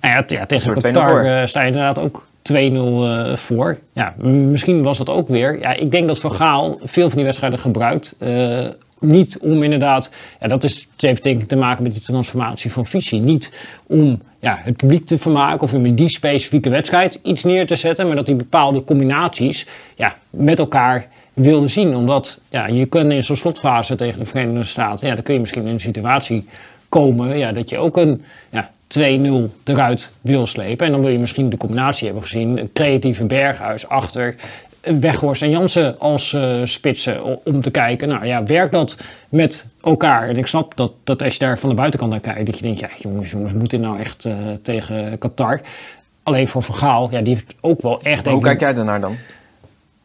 [0.00, 3.78] Nou ja, ja tegen Qatar uh, sta je inderdaad ook 2-0 uh, voor.
[3.92, 5.58] Ja, misschien was dat ook weer.
[5.58, 8.16] Ja, ik denk dat Van Gaal veel van die wedstrijden gebruikt.
[8.20, 8.66] Uh,
[9.04, 12.72] niet om inderdaad, ja, dat is, het heeft denk ik te maken met die transformatie
[12.72, 13.20] van visie.
[13.20, 13.52] Niet
[13.86, 17.76] om ja, het publiek te vermaken of om in die specifieke wedstrijd iets neer te
[17.76, 21.96] zetten, maar dat die bepaalde combinaties ja, met elkaar wilde zien.
[21.96, 25.40] Omdat ja, je kunt in zo'n slotfase tegen de Verenigde Staten, ja, dan kun je
[25.40, 26.46] misschien in een situatie
[26.88, 29.00] komen ja, dat je ook een ja, 2-0
[29.64, 30.86] eruit wil slepen.
[30.86, 32.58] En dan wil je misschien de combinatie hebben gezien.
[32.58, 34.34] Een creatieve berghuis achter.
[34.84, 38.08] Weghorst en Jansen als uh, spitsen om te kijken.
[38.08, 38.96] Nou ja, werkt dat
[39.28, 40.28] met elkaar?
[40.28, 42.62] En ik snap dat, dat als je daar van de buitenkant naar kijkt, dat je
[42.62, 45.60] denkt, ja jongens, jongens, moet dit nou echt uh, tegen Qatar?
[46.22, 48.26] Alleen voor Vergaal, ja, die heeft ook wel echt...
[48.26, 49.16] Hoe kijk jij daarnaar dan?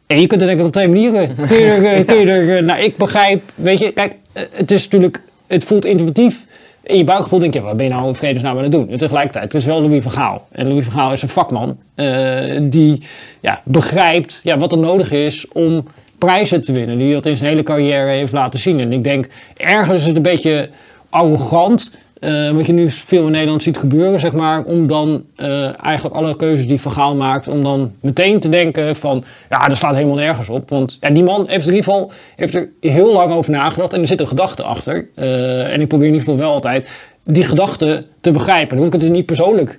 [0.06, 1.34] En je kunt er denk ik op twee manieren.
[1.48, 5.22] Kun je er, kun je er, nou, ik begrijp, weet je, kijk, het is natuurlijk,
[5.46, 6.44] het voelt intuïtief
[6.90, 8.88] in je buikgevoel denk je, wat ben je nou in vredesnaam aan het doen?
[8.88, 10.46] En tegelijkertijd, het is wel Louis van Gaal.
[10.50, 13.02] En Louis van Gaal is een vakman uh, die
[13.40, 15.84] ja, begrijpt ja, wat er nodig is om
[16.18, 16.98] prijzen te winnen.
[16.98, 18.80] Die dat in zijn hele carrière heeft laten zien.
[18.80, 20.68] En ik denk, ergens is het een beetje
[21.10, 25.84] arrogant uh, wat je nu veel in Nederland ziet gebeuren, zeg maar, om dan uh,
[25.84, 29.94] eigenlijk alle keuzes die Vergaal maakt, om dan meteen te denken van, ja, dat staat
[29.94, 30.68] helemaal nergens op.
[30.70, 34.00] Want ja, die man heeft in ieder geval heeft er heel lang over nagedacht en
[34.00, 35.08] er zit een gedachte achter.
[35.16, 36.90] Uh, en ik probeer in ieder geval wel altijd
[37.24, 38.68] die gedachte te begrijpen.
[38.68, 39.78] Dan hoef ik het dus niet persoonlijk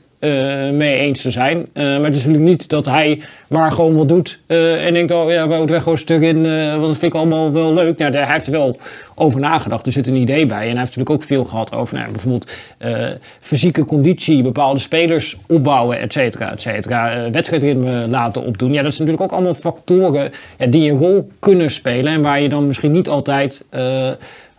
[0.73, 1.57] mee eens te zijn.
[1.57, 5.11] Uh, maar het is natuurlijk niet dat hij maar gewoon wat doet uh, en denkt,
[5.11, 7.97] oh ja, Wout Weghorst erin, want dat vind ik allemaal wel leuk.
[7.97, 8.77] Nou, hij heeft er wel
[9.15, 10.57] over nagedacht, er zit een idee bij.
[10.57, 12.51] En hij heeft natuurlijk ook veel gehad over nou, bijvoorbeeld
[13.39, 17.31] fysieke conditie, bepaalde spelers opbouwen, et cetera, et cetera.
[17.31, 18.73] wedstrijdritme laten opdoen.
[18.73, 20.31] Ja, dat zijn natuurlijk ook allemaal factoren
[20.69, 23.65] die een rol kunnen spelen en waar je dan misschien niet altijd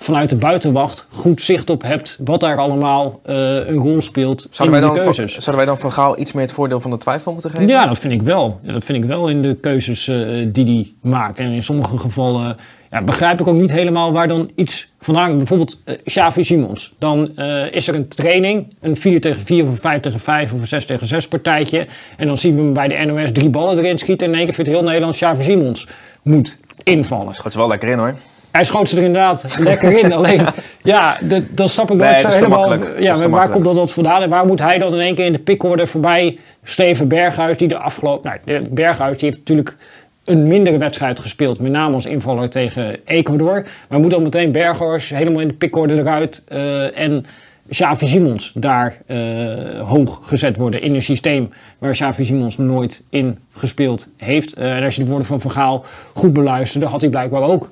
[0.03, 3.35] vanuit de buitenwacht goed zicht op hebt wat daar allemaal uh,
[3.69, 5.33] een rol speelt zouden in wij de keuzes.
[5.33, 7.67] Voor, zouden wij dan van Gaal iets meer het voordeel van de twijfel moeten geven?
[7.67, 8.61] Ja, dat vind ik wel.
[8.63, 11.39] Dat vind ik wel in de keuzes uh, die hij maakt.
[11.39, 12.57] En in sommige gevallen
[12.91, 16.95] ja, begrijp ik ook niet helemaal waar dan iets vandaan Bijvoorbeeld uh, Xavi Simons.
[16.99, 20.53] Dan uh, is er een training, een 4 tegen 4 of een 5 tegen 5
[20.53, 21.87] of een 6 tegen 6 partijtje.
[22.17, 24.27] En dan zien we hem bij de NOS drie ballen erin schieten.
[24.27, 25.89] En in één keer vindt heel Nederland Xavi Simons
[26.23, 27.35] moet invallen.
[27.35, 28.15] Schoot ze wel lekker in hoor.
[28.53, 30.13] Hij schoot ze er inderdaad lekker in.
[30.23, 30.47] Alleen,
[30.83, 31.17] ja,
[31.51, 32.77] dan snap ik nooit zo helemaal.
[32.99, 34.23] Ja, maar waar komt dat wat vandaan?
[34.23, 37.69] En waar moet hij dan in één keer in de pikorde voorbij Steven Berghuis, die
[37.69, 38.41] de afgelopen.
[38.45, 39.77] Nou, Berghuis die heeft natuurlijk
[40.25, 43.67] een mindere wedstrijd gespeeld, met name als invaller tegen Ecuador.
[43.89, 47.25] Maar moet dan meteen Berghuis helemaal in de pikorde eruit uh, en
[47.69, 53.39] Xavi Simons daar uh, hoog gezet worden in een systeem waar Xavi Simons nooit in
[53.53, 54.59] gespeeld heeft.
[54.59, 55.85] Uh, en als je de woorden van Van Gaal
[56.15, 57.71] goed beluisterde, had hij blijkbaar ook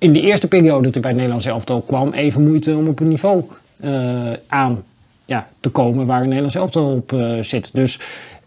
[0.00, 3.00] in de eerste periode dat ik bij het Nederlands elftal kwam, even moeite om op
[3.00, 3.44] een niveau
[3.84, 4.80] uh, aan
[5.24, 7.74] ja, te komen waar een Nederlands elftal op uh, zit.
[7.74, 8.00] Dus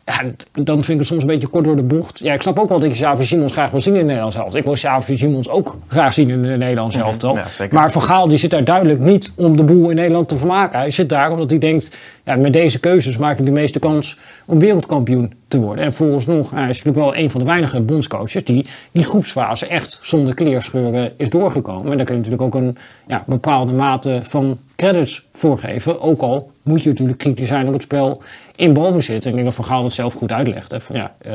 [0.05, 2.19] ja, dan vind ik het soms een beetje kort door de bocht.
[2.19, 4.35] Ja, ik snap ook wel dat je Xavi Simons graag wil zien in het Nederlands
[4.35, 4.57] elftal.
[4.59, 7.35] Ik wil Xavi Simons ook graag zien in het Nederlands mhm.
[7.35, 10.37] Ja, maar Van Gaal die zit daar duidelijk niet om de boel in Nederland te
[10.37, 10.79] vermaken.
[10.79, 14.17] Hij zit daar omdat hij denkt, ja, met deze keuzes maak ik de meeste kans
[14.45, 15.85] om wereldkampioen te worden.
[15.85, 19.67] En volgens nog, hij is natuurlijk wel een van de weinige bondscoaches die die groepsfase
[19.67, 21.91] echt zonder kleerscheuren is doorgekomen.
[21.91, 26.01] En daar kun je natuurlijk ook een ja, bepaalde mate van credits voor geven.
[26.01, 28.21] Ook al moet je natuurlijk kritisch zijn op het spel
[28.55, 29.23] in balbezit.
[29.23, 30.75] En ik denk dat Van Gaal het zelf goed uitlegt.
[30.93, 31.33] Ja, uh,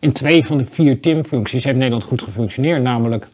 [0.00, 2.82] in twee van de vier teamfuncties heeft Nederland goed gefunctioneerd.
[2.82, 3.28] Namelijk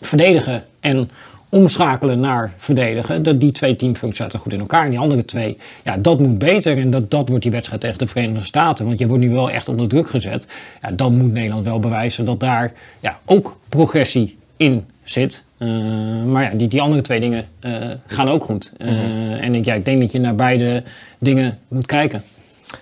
[0.00, 1.10] verdedigen en
[1.48, 3.22] omschakelen naar verdedigen.
[3.22, 4.84] Dat die twee teamfuncties zaten goed in elkaar.
[4.84, 6.78] En die andere twee, ja, dat moet beter.
[6.78, 8.86] En dat, dat wordt die wedstrijd tegen de Verenigde Staten.
[8.86, 10.48] Want je wordt nu wel echt onder druk gezet.
[10.82, 15.44] Ja, dan moet Nederland wel bewijzen dat daar ja, ook progressie in zit.
[15.58, 18.72] Uh, maar ja, die, die andere twee dingen uh, gaan ook goed.
[18.78, 20.82] Uh, En ik, ja, ik denk dat je naar beide
[21.18, 22.22] dingen moet kijken.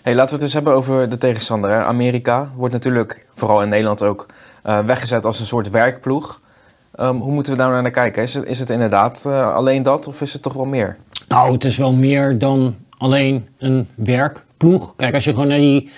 [0.03, 1.71] Hey, laten we het eens hebben over de tegenstander.
[1.71, 1.85] Hè.
[1.85, 4.27] Amerika wordt natuurlijk, vooral in Nederland ook,
[4.87, 6.41] weggezet als een soort werkploeg.
[7.01, 8.23] Um, hoe moeten we daar naar kijken?
[8.23, 10.97] Is het, is het inderdaad alleen dat of is het toch wel meer?
[11.29, 14.97] Nou, het is wel meer dan alleen een werkploeg.
[14.97, 15.91] Kijk, als je gewoon naar die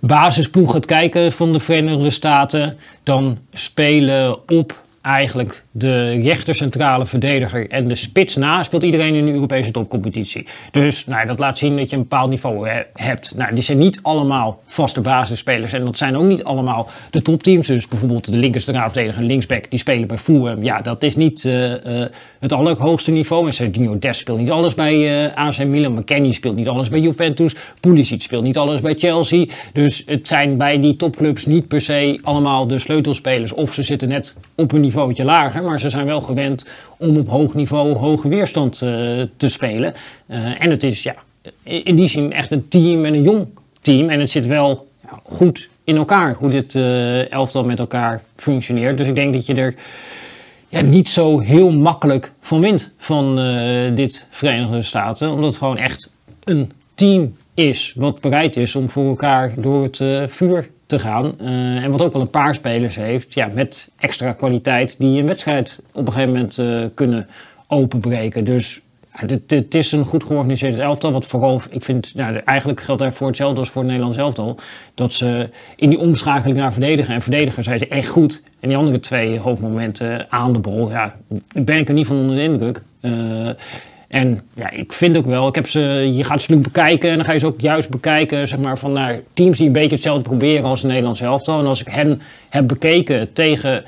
[0.00, 7.88] basisploeg gaat kijken van de Verenigde Staten, dan spelen op eigenlijk de rechtercentrale verdediger en
[7.88, 10.46] de spits na speelt iedereen in de Europese topcompetitie.
[10.70, 13.34] Dus nou, dat laat zien dat je een bepaald niveau hebt.
[13.36, 17.66] Nou, die zijn niet allemaal vaste basisspelers en dat zijn ook niet allemaal de topteams.
[17.66, 20.62] Dus bijvoorbeeld de linkercentrale en linksback die spelen bij Fulham.
[20.62, 22.06] Ja, dat is niet uh, uh,
[22.38, 23.46] het allerhoogste niveau.
[23.46, 26.04] En Sergio Dest speelt niet alles bij uh, eh, AC Milan.
[26.30, 27.54] Speelt niet alles bij Juventus.
[27.80, 29.46] Pulisic speelt niet alles bij Chelsea.
[29.72, 33.52] Dus het zijn bij die topclubs niet per se allemaal de sleutelspelers.
[33.52, 36.66] Of ze zitten net op een niveautje lager maar ze zijn wel gewend
[36.98, 38.90] om op hoog niveau hoge weerstand uh,
[39.36, 39.94] te spelen.
[40.26, 41.14] Uh, en het is ja,
[41.62, 43.46] in die zin echt een team en een jong
[43.80, 44.08] team.
[44.10, 48.98] En het zit wel ja, goed in elkaar, hoe dit uh, elftal met elkaar functioneert.
[48.98, 49.74] Dus ik denk dat je er
[50.68, 53.36] ja, niet zo heel makkelijk van wint van
[53.94, 55.30] dit Verenigde Staten.
[55.30, 60.30] Omdat het gewoon echt een team is wat bereid is om voor elkaar door het
[60.30, 61.34] vuur te gaan.
[61.40, 65.26] Uh, en wat ook wel een paar spelers heeft, ja, met extra kwaliteit, die een
[65.26, 67.28] wedstrijd op een gegeven moment uh, kunnen
[67.66, 68.44] openbreken.
[68.44, 71.12] Dus het, is een goed georganiseerd elftal.
[71.12, 74.58] Wat vooral, ik vind, eigenlijk geldt daarvoor hetzelfde als voor het Nederlands elftal.
[74.94, 78.42] Dat ze in die omschakeling naar verdedigen en verdedigen zijn ze echt goed.
[78.60, 81.14] En die andere twee hoofdmomenten aan de bol, ja,
[81.52, 82.82] ben ik er niet van onder de indruk.
[83.00, 83.50] Uh,
[84.08, 85.80] en ja, ik vind ook wel, ik heb ze,
[86.12, 88.78] je gaat ze natuurlijk bekijken en dan ga je ze ook juist bekijken zeg maar,
[88.78, 91.58] van naar teams die een beetje hetzelfde proberen als de Nederlands elftal.
[91.58, 93.84] En als ik hen heb bekeken tegen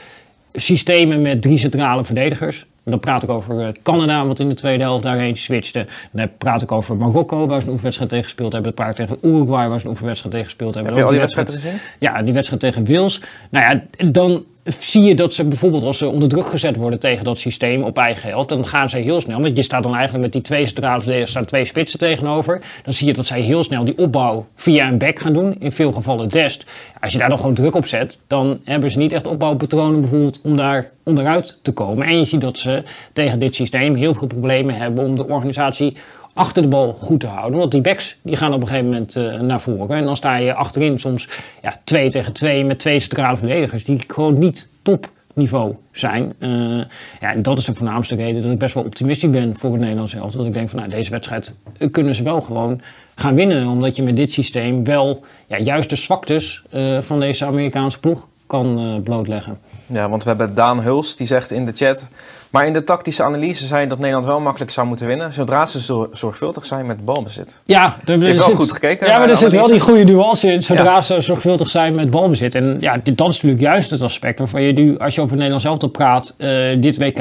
[0.53, 4.83] systemen met drie centrale verdedigers, dan praat ik over eh, Canada, wat in de tweede
[4.83, 5.87] helft daarheen switchte.
[6.11, 8.75] Dan praat ik over Marokko, waar ze een oefenwedstrijd tegen gespeeld hebben.
[8.75, 10.93] Dan praat ik tegen Uruguay, waar ze een oefenwedstrijd tegen gespeeld hebben.
[10.93, 11.79] Heb je al die wedstrijden gezien?
[11.99, 13.21] Ja, die wedstrijd tegen Wils.
[13.51, 17.25] Nou ja, dan zie je dat ze bijvoorbeeld als ze onder druk gezet worden tegen
[17.25, 19.41] dat systeem op eigen helft, dan gaan ze heel snel.
[19.41, 22.61] Want je staat dan eigenlijk met die twee centrale verdedigers, staan twee spitsen tegenover.
[22.85, 25.57] Dan zie je dat zij heel snel die opbouw via een back gaan doen.
[25.59, 26.65] In veel gevallen Dest.
[27.01, 30.41] Als je daar dan gewoon druk op zet, dan hebben ze niet echt opbouwpatronen bijvoorbeeld
[30.43, 32.07] om daar onderuit te komen.
[32.07, 35.97] En je ziet dat ze tegen dit systeem heel veel problemen hebben om de organisatie
[36.37, 37.59] achter de bal goed te houden.
[37.59, 39.97] Want die backs die gaan op een gegeven moment uh, naar voren.
[39.97, 41.29] En dan sta je achterin soms
[41.63, 46.35] ja, twee tegen twee met twee centrale verdedigers die gewoon niet topniveau zijn.
[46.39, 46.83] Uh,
[47.21, 49.81] ja, en dat is de voornaamste reden dat ik best wel optimistisch ben voor het
[49.81, 50.33] Nederlands zelf.
[50.33, 51.57] Dat ik denk van nou, deze wedstrijd
[51.91, 52.81] kunnen ze wel gewoon
[53.15, 53.67] gaan winnen.
[53.67, 56.63] Omdat je met dit systeem wel ja, juist de zwaktes
[57.01, 59.59] van deze Amerikaanse ploeg kan blootleggen.
[59.87, 62.09] Ja, want we hebben Daan Huls die zegt in de chat...
[62.51, 65.33] Maar in de tactische analyse zei dat Nederland wel makkelijk zou moeten winnen...
[65.33, 67.61] zodra ze zorgvuldig zijn met balbezit.
[67.65, 69.07] Ja, er, er wel goed gekeken.
[69.07, 70.63] Ja, maar er zit wel die goede nuance in...
[70.63, 72.55] zodra ze zorgvuldig zijn met balbezit.
[72.55, 74.99] En ja, dit, dat is natuurlijk juist het aspect waarvan je nu...
[74.99, 77.19] als je over Nederland zelf praat, uh, dit WK...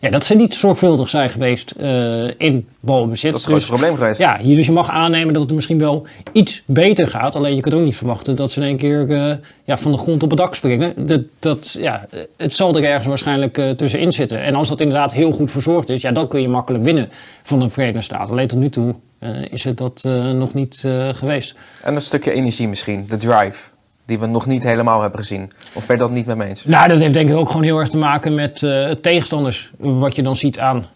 [0.00, 3.30] Ja, dat ze niet zorgvuldig zijn geweest uh, in balbezit.
[3.30, 4.20] Dat is dus, het probleem geweest.
[4.20, 7.36] Ja, hier, dus je mag aannemen dat het misschien wel iets beter gaat.
[7.36, 9.08] Alleen je kunt ook niet verwachten dat ze in één keer...
[9.08, 9.32] Uh,
[9.68, 11.06] ja, van de grond op het dak springen.
[11.06, 14.42] Dat, dat, ja, het zal er ergens waarschijnlijk tussenin zitten.
[14.42, 17.10] En als dat inderdaad heel goed verzorgd is, ja, dan kun je makkelijk winnen
[17.42, 18.30] van een Verenigde Staten.
[18.30, 21.54] Alleen tot nu toe uh, is het dat nog niet geweest.
[21.82, 23.68] En een stukje energie misschien, de drive.
[24.06, 25.50] Die we nog niet helemaal hebben gezien.
[25.72, 26.64] Of ben je dat niet met me eens?
[26.64, 28.58] Nou, dat heeft denk ik ook gewoon heel erg te maken met
[29.00, 29.70] tegenstanders.
[29.76, 30.86] Wat je dan ziet aan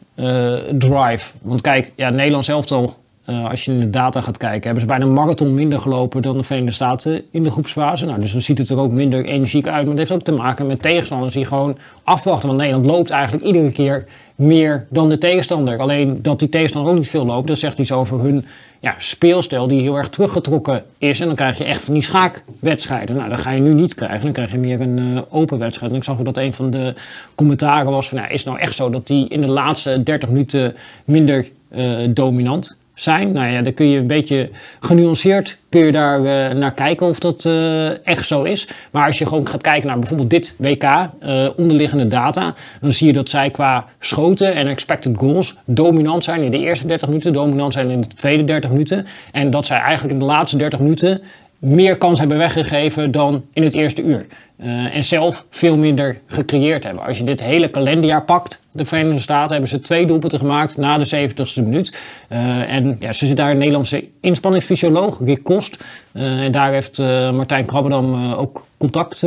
[0.78, 1.30] drive.
[1.42, 4.80] Want kijk, ja, Nederland zelf al uh, als je in de data gaat kijken, hebben
[4.80, 8.06] ze bijna een marathon minder gelopen dan de Verenigde Staten in de groepsfase.
[8.06, 9.80] Nou, dus dan ziet het er ook minder energiek uit.
[9.80, 12.48] Maar het heeft ook te maken met tegenstanders die gewoon afwachten.
[12.48, 15.78] Want Nederland loopt eigenlijk iedere keer meer dan de tegenstander.
[15.78, 18.44] Alleen dat die tegenstander ook niet veel loopt, dat zegt iets over hun
[18.80, 21.20] ja, speelstijl die heel erg teruggetrokken is.
[21.20, 23.16] En dan krijg je echt van die schaakwedstrijden.
[23.16, 24.22] Nou, dat ga je nu niet krijgen.
[24.22, 25.92] Dan krijg je meer een uh, open wedstrijd.
[25.92, 26.94] En ik zag ook dat een van de
[27.34, 28.18] commentaren was van...
[28.18, 32.80] Is het nou echt zo dat die in de laatste 30 minuten minder uh, dominant
[32.94, 33.32] zijn.
[33.32, 34.50] Nou ja, dan kun je een beetje
[34.80, 38.68] genuanceerd kun je daar uh, naar kijken of dat uh, echt zo is.
[38.90, 43.06] Maar als je gewoon gaat kijken naar bijvoorbeeld dit WK, uh, onderliggende data, dan zie
[43.06, 47.32] je dat zij qua schoten en expected goals dominant zijn in de eerste 30 minuten,
[47.32, 49.06] dominant zijn in de tweede 30 minuten.
[49.32, 51.22] En dat zij eigenlijk in de laatste 30 minuten
[51.58, 54.26] meer kans hebben weggegeven dan in het eerste uur.
[54.62, 57.04] Eh, en zelf veel minder gecreëerd hebben.
[57.04, 60.98] Als je dit hele kalenderjaar pakt, de Verenigde Staten, hebben ze twee doelpunten gemaakt na
[60.98, 62.00] de 70ste minuut.
[62.32, 65.84] Uh, en ja, ze zit daar een Nederlandse inspanningsfysioloog, Rick Kost.
[66.12, 66.98] Uh, en daar heeft
[67.32, 69.22] Martijn Krabbedam ook contact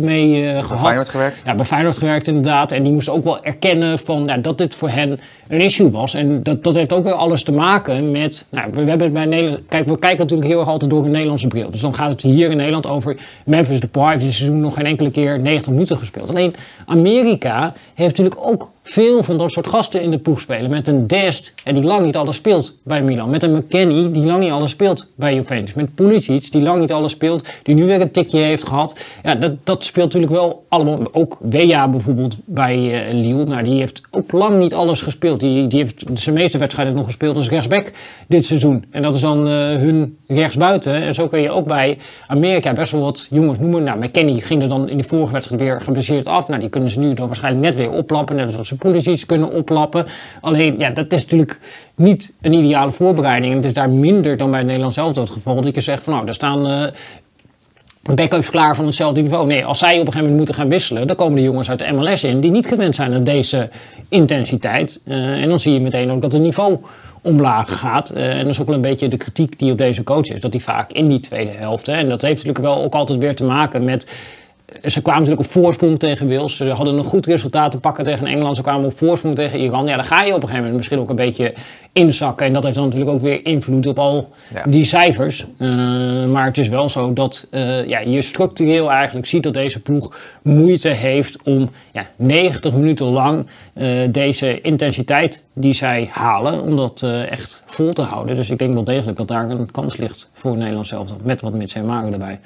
[0.00, 0.68] mee gehad.
[0.68, 1.42] Bij Feyenoord gewerkt?
[1.46, 2.72] Ja, bij Feyenoord gewerkt inderdaad.
[2.72, 6.14] En die moest ook wel erkennen van, ja, dat dit voor hen een issue was.
[6.14, 8.46] En dat, dat heeft ook weer alles te maken met...
[8.50, 11.48] Nou, we, hebben bij Nederland, kijk, we kijken natuurlijk heel erg altijd door een Nederlandse
[11.48, 11.70] bril.
[11.70, 14.18] Dus dan gaat het hier in Nederland over Memphis Depay.
[14.18, 16.28] Dit seizoen nog geen enkele keer 90 minuten gespeeld.
[16.28, 16.54] Alleen
[16.86, 20.70] Amerika heeft natuurlijk ook veel van dat soort gasten in de ploeg spelen.
[20.70, 23.30] Met een Dest, en die lang niet alles speelt bij Milan.
[23.30, 25.74] Met een McKennie, die lang niet alles speelt bij Juventus.
[25.74, 27.48] Met Pulisic, die lang niet alles speelt.
[27.62, 28.98] Die nu weer een tikje heeft gehad.
[29.22, 30.98] Ja, dat, dat speelt natuurlijk wel allemaal.
[31.12, 33.44] Ook Weja bijvoorbeeld bij uh, Lille.
[33.44, 35.40] Nou, die heeft ook lang niet alles gespeeld.
[35.40, 37.90] Die, die heeft zijn meeste wedstrijden nog gespeeld als rechtsback
[38.26, 38.84] dit seizoen.
[38.90, 40.94] En dat is dan uh, hun rechtsbuiten.
[40.94, 43.82] En zo kun je ook bij Amerika best wel wat jongens noemen.
[43.82, 46.48] Nou, McKennie ging er dan in de vorige wedstrijd weer geblesseerd af.
[46.48, 48.36] Nou, die kunnen ze nu dan waarschijnlijk net weer oplappen.
[48.36, 50.06] Net Pulisic kunnen oplappen.
[50.40, 51.60] Alleen, ja, dat is natuurlijk
[51.94, 53.50] niet een ideale voorbereiding.
[53.50, 55.62] En het is daar minder dan bij het Nederlands zelf het geval.
[55.62, 56.86] Dat je zegt van nou, daar staan uh,
[58.14, 59.46] backups klaar van hetzelfde niveau.
[59.46, 61.78] Nee, als zij op een gegeven moment moeten gaan wisselen, dan komen de jongens uit
[61.78, 63.68] de MLS in die niet gewend zijn aan deze
[64.08, 65.02] intensiteit.
[65.06, 66.78] Uh, en dan zie je meteen ook dat het niveau
[67.22, 68.12] omlaag gaat.
[68.16, 70.40] Uh, en dat is ook wel een beetje de kritiek die op deze coach is.
[70.40, 73.18] Dat hij vaak in die tweede helft, hè, en dat heeft natuurlijk wel ook altijd
[73.18, 74.06] weer te maken met
[74.84, 76.56] ze kwamen natuurlijk op voorsprong tegen Wales.
[76.56, 78.56] Ze hadden een goed resultaat te pakken tegen Engeland.
[78.56, 79.86] Ze kwamen op voorsprong tegen Iran.
[79.86, 81.54] Ja, dan ga je op een gegeven moment misschien ook een beetje
[81.92, 82.46] inzakken.
[82.46, 84.30] En dat heeft dan natuurlijk ook weer invloed op al
[84.64, 85.46] die cijfers.
[85.58, 85.68] Uh,
[86.26, 90.16] maar het is wel zo dat uh, ja, je structureel eigenlijk ziet dat deze ploeg
[90.42, 97.02] moeite heeft om ja, 90 minuten lang uh, deze intensiteit die zij halen, om dat
[97.28, 98.36] echt vol te houden.
[98.36, 101.24] Dus ik denk wel degelijk dat daar een kans ligt voor Nederland zelf.
[101.24, 102.40] Met wat Mits en Maren erbij.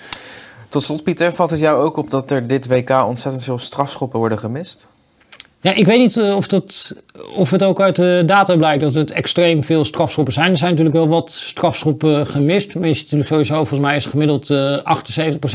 [0.69, 4.19] Tot slot, Pieter, valt het jou ook op dat er dit WK ontzettend veel strafschoppen
[4.19, 4.89] worden gemist?
[5.61, 6.97] Ja, ik weet niet uh, of, dat,
[7.35, 10.51] of het ook uit de data blijkt dat het extreem veel strafschoppen zijn.
[10.51, 12.75] Er zijn natuurlijk wel wat strafschoppen gemist.
[12.75, 14.83] Maar je ziet natuurlijk sowieso, volgens mij is gemiddeld uh, 78%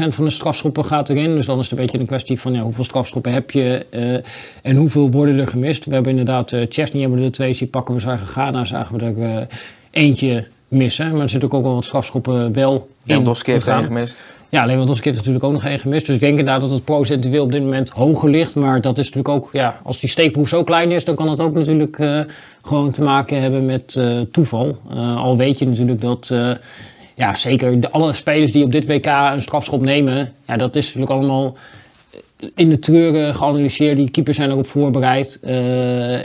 [0.08, 1.36] van de strafschoppen gaat erin.
[1.36, 4.13] Dus dan is het een beetje een kwestie van ja, hoeveel strafschoppen heb je uh,
[4.62, 5.86] en hoeveel worden er gemist.
[5.86, 7.95] We hebben inderdaad, uh, Chesney hebben we er twee zien pakken.
[7.95, 9.47] We zagen Ghana, zagen we er
[9.91, 11.12] eentje missen.
[11.12, 12.82] Maar er zitten ook wel wat strafschoppen wel in.
[13.04, 13.67] Lewandowski heeft
[14.51, 14.65] er gemist.
[14.65, 16.05] Ja, Lewandowski heeft natuurlijk ook nog één gemist.
[16.05, 18.55] Dus ik denk inderdaad dat het procentueel op dit moment hoger ligt.
[18.55, 21.39] Maar dat is natuurlijk ook, ja, als die steekproef zo klein is, dan kan het
[21.39, 22.19] ook natuurlijk uh,
[22.61, 24.77] gewoon te maken hebben met uh, toeval.
[24.93, 26.33] Uh, al weet je natuurlijk dat,
[27.15, 30.85] ja, zeker de, alle spelers die op dit WK een strafschop nemen, ja, dat is
[30.85, 31.55] natuurlijk allemaal
[32.55, 33.97] in de treuren geanalyseerd.
[33.97, 35.39] Die keepers zijn erop voorbereid.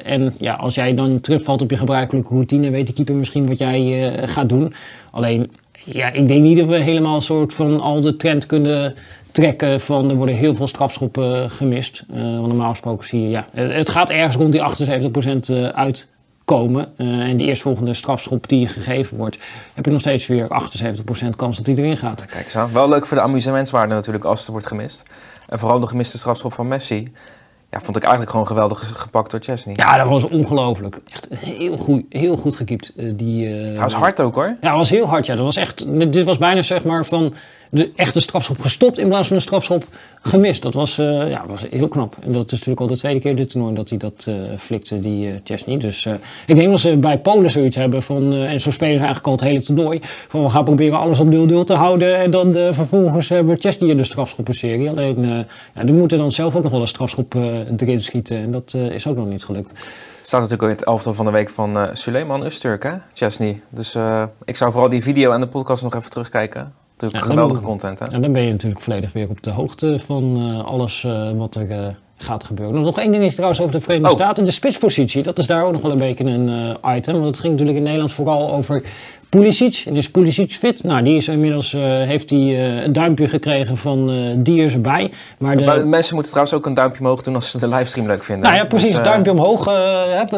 [0.05, 3.59] en ja, als jij dan terugvalt op je gebruikelijke routine, weet de keeper misschien wat
[3.59, 4.75] jij gaat doen.
[5.11, 5.51] Alleen
[5.87, 8.95] ja, ik denk niet dat we helemaal een soort van al de trend kunnen
[9.33, 12.05] trekken van er worden heel veel strafschoppen gemist.
[12.11, 16.99] Uh, want normaal gesproken zie je, ja, het gaat ergens rond die 78% eh, uitkomen.
[16.99, 19.39] En de eerstvolgende strafschop die gegeven wordt,
[19.75, 20.49] heb je nog steeds weer
[21.25, 22.25] 78% kans dat die erin gaat.
[22.25, 22.73] Kijk aan.
[22.73, 25.03] Wel leuk voor de amusementswaarde natuurlijk als er wordt gemist.
[25.49, 27.13] En vooral de gemiste strafschop van Messi.
[27.77, 29.75] Ja, vond ik eigenlijk gewoon geweldig gepakt door Chesney.
[29.79, 31.01] Ja, dat was ongelooflijk.
[31.13, 32.93] Echt heel goed, heel goed gekiept.
[32.97, 34.57] Die, uh, dat was hard ook hoor.
[34.61, 35.27] Ja, dat was heel hard.
[35.27, 35.35] Ja.
[35.35, 37.35] Dat was echt, dit was bijna zeg maar van
[37.71, 39.85] de echte strafschop gestopt in plaats van een strafschop
[40.23, 40.63] gemist.
[40.63, 42.17] Dat was, uh, ja, was heel knap.
[42.21, 45.01] En dat is natuurlijk al de tweede keer dit toernooi dat hij dat uh, flikte,
[45.01, 45.79] die uh, Chesney.
[45.79, 46.07] Dus
[46.47, 49.33] ik denk dat ze bij Polen zoiets hebben van, en zo spelen ze eigenlijk al
[49.33, 53.29] het hele toernooi, van we gaan proberen alles op 0-0 te houden en dan vervolgens
[53.29, 54.89] hebben Chesney in de strafschoppenserie.
[54.89, 57.35] Alleen, ja, die moeten dan zelf ook nog wel een strafschop
[57.77, 59.73] erin schieten en dat is ook nog niet gelukt.
[60.23, 63.63] Staat natuurlijk in het elftal van de week van Suleiman Usturk, hè, Chesney.
[63.69, 63.97] Dus
[64.45, 66.86] ik zou vooral die video en de podcast nog even terugkijken.
[66.99, 68.07] Natuurlijk ja, geweldige content, hè?
[68.07, 71.55] En dan ben je natuurlijk volledig weer op de hoogte van uh, alles uh, wat
[71.55, 72.83] er uh, gaat gebeuren.
[72.83, 74.15] Nog één ding is trouwens over de Verenigde oh.
[74.15, 74.45] Staten.
[74.45, 77.15] De spitspositie, dat is daar ook nog wel een beetje een item.
[77.15, 78.83] Want het ging natuurlijk in Nederland vooral over
[79.29, 79.85] Pulisic.
[79.93, 80.85] Dus Pulisic fit.
[80.85, 85.13] Nou, die is inmiddels, heeft hij een duimpje gekregen van die is erbij.
[85.39, 85.65] Maar de...
[85.85, 88.45] Mensen moeten trouwens ook een duimpje omhoog doen als ze de livestream leuk vinden.
[88.45, 88.93] Nou ja, precies.
[88.95, 89.69] Dus, duimpje omhoog,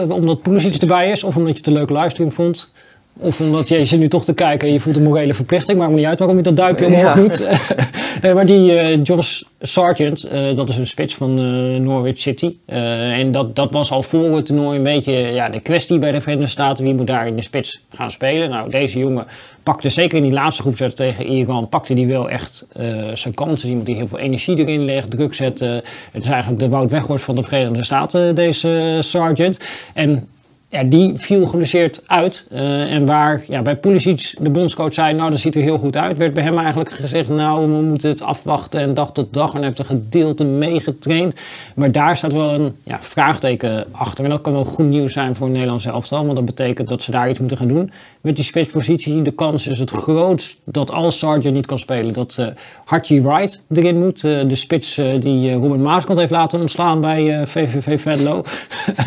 [0.09, 0.81] omdat Pulisic precies.
[0.81, 1.25] erbij is.
[1.25, 2.73] Of omdat je het een leuke livestream vond.
[3.21, 5.79] Of omdat je, je zit nu toch te kijken en je voelt een morele verplichting.
[5.79, 7.15] Maakt me niet uit waarom je dat duimpje omhoog ja.
[7.15, 7.49] doet.
[8.23, 12.57] nee, maar die uh, Josh Sargent, uh, dat is een spits van uh, Norwich City.
[12.67, 16.21] en dat, dat was al voor het toernooi een beetje ja, de kwestie bij de
[16.21, 16.85] Verenigde Staten.
[16.85, 18.51] Wie moet daar in de spits gaan spelen?
[18.51, 19.27] Nou, deze jongen
[19.63, 22.67] pakte zeker in die laatste groepswedstrijd tegen Iran, pakte die wel echt
[23.15, 23.69] zijn kansen.
[23.69, 25.61] Iemand die heel veel energie erin legt, druk zet.
[25.61, 29.61] het is eigenlijk de Wout Weghorst van de Verenigde Staten, deze Sargent.
[29.95, 30.29] En
[30.71, 32.47] ja, die viel geblesseerd uit.
[32.53, 35.97] Uh, en waar ja, bij Pulisic de bondscoach zei, nou dat ziet er heel goed
[35.97, 39.55] uit, werd bij hem eigenlijk gezegd, nou we moeten het afwachten en dag tot dag.
[39.55, 41.35] En heeft een gedeelte meegetraind.
[41.75, 44.25] Maar daar staat wel een ja, vraagteken achter.
[44.25, 47.11] En dat kan wel goed nieuws zijn voor Nederland elftal, want dat betekent dat ze
[47.11, 47.91] daar iets moeten gaan doen.
[48.21, 52.37] Met die spitspositie, de kans is het grootst dat als Sargent niet kan spelen, dat
[52.41, 52.47] uh,
[52.85, 54.23] Archie Wright erin moet.
[54.23, 58.43] Uh, de spits die Robert Maaskant heeft laten ontslaan bij VVV Venlo.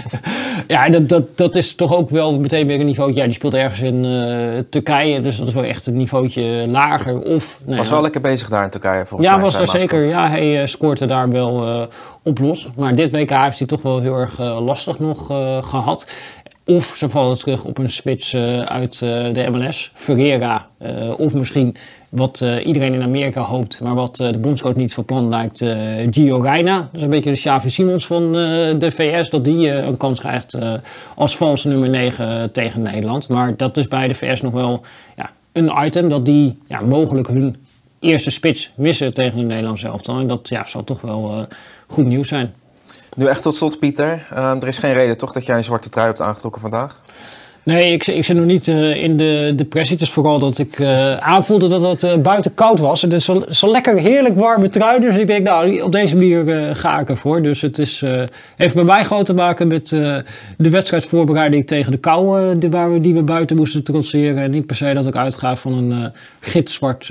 [0.68, 3.14] ja, dat, dat dat is toch ook wel meteen weer een niveau.
[3.14, 7.22] Ja, die speelt ergens in uh, Turkije, dus dat is wel echt een niveautje lager.
[7.22, 9.45] Of, nou was wel lekker bezig daar in Turkije volgens ja, mij.
[9.45, 10.08] Ja, was daar zeker.
[10.08, 11.84] Ja, hij uh, scoorde daar wel uh,
[12.24, 12.70] op los.
[12.76, 15.26] Maar dit WK heeft hij toch wel heel erg lastig nog
[15.70, 16.08] gehad.
[16.66, 18.36] Of ze vallen terug op een spits
[18.66, 20.68] uit de MLS, Ferreira.
[21.18, 21.76] of misschien
[22.12, 25.62] wat uh, iedereen in Amerika hoopt, maar wat uh, de bondscoach niet van plan lijkt,
[25.62, 26.78] uh, Gio Reyna.
[26.78, 30.57] Dat is een beetje de Xavi Simons van de VS, dat die een kans krijgt
[31.16, 33.30] als valse nummer 9 tegen Nederland.
[33.30, 34.82] Maar dat is bij de VS nog wel
[35.16, 37.55] ja, een item dat die ja, mogelijk hun
[37.99, 40.20] eerste spits missen tegen de Nederlandse elftal.
[40.20, 41.47] En dat ja, zal toch wel
[41.88, 42.53] goed nieuws zijn.
[43.16, 44.28] Nu echt tot slot, Pieter.
[44.36, 47.01] er is geen reden toch dat jij een zwarte trui hebt aangetrokken vandaag?
[47.64, 49.93] Nee, ik, ik zit nog niet uh, in de depressie.
[49.93, 53.01] Het is vooral dat ik uh, aanvoelde dat het uh, buiten koud was.
[53.01, 54.99] Het is zo, lekker heerlijk warme trui.
[54.99, 57.41] Dus ik denk, nou, op deze manier ga ik ervoor.
[57.41, 58.03] Dus het is,
[58.55, 59.89] heeft bij mij gewoon te maken met
[60.57, 64.43] de wedstrijdvoorbereiding tegen de kou die, waar we, die we buiten moesten trotseren.
[64.43, 67.09] En niet per se dat ik uitga van een gitzwart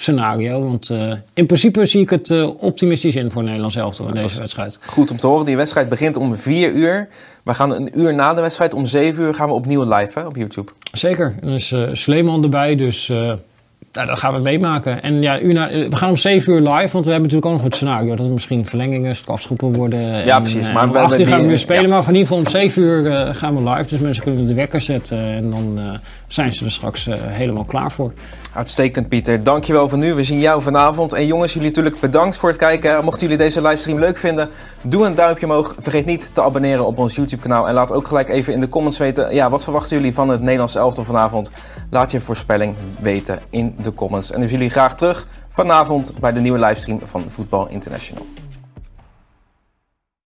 [0.00, 0.62] scenario.
[0.64, 4.38] Want uh, in principe zie ik het uh, optimistisch in voor Nederland zelf in deze
[4.38, 4.78] wedstrijd.
[4.86, 5.46] Goed om te horen.
[5.46, 7.08] Die wedstrijd begint om 4 uur.
[7.42, 10.26] We gaan een uur na de wedstrijd, om 7 uur, gaan we opnieuw live hè,
[10.26, 10.72] op YouTube.
[10.92, 11.34] Zeker.
[11.42, 13.08] Er is uh, Sleeman erbij, dus
[13.92, 15.02] nou, dat gaan we meemaken.
[15.02, 17.62] En ja, na, we gaan om 7 uur live, want we hebben natuurlijk ook nog
[17.62, 20.24] het scenario dat er misschien verlengingen, strafschoppen worden.
[20.24, 20.72] Ja, precies.
[20.72, 23.70] Maar we gaan we weer spelen, maar in ieder geval om 7 uur gaan we
[23.70, 23.88] live.
[23.88, 28.12] Dus mensen kunnen de wekker zetten en dan zijn ze er straks helemaal klaar voor.
[28.52, 29.42] Uitstekend, Pieter.
[29.42, 30.14] Dankjewel voor nu.
[30.14, 31.12] We zien jou vanavond.
[31.12, 33.04] En jongens, jullie natuurlijk bedankt voor het kijken.
[33.04, 34.50] Mochten jullie deze livestream leuk vinden,
[34.82, 35.74] doe een duimpje omhoog.
[35.78, 37.68] Vergeet niet te abonneren op ons YouTube-kanaal.
[37.68, 40.40] En laat ook gelijk even in de comments weten, ja, wat verwachten jullie van het
[40.40, 41.50] Nederlandse elftal vanavond?
[41.90, 44.32] Laat je voorspelling weten in de comments.
[44.32, 48.26] En we zien jullie graag terug vanavond bij de nieuwe livestream van Voetbal International.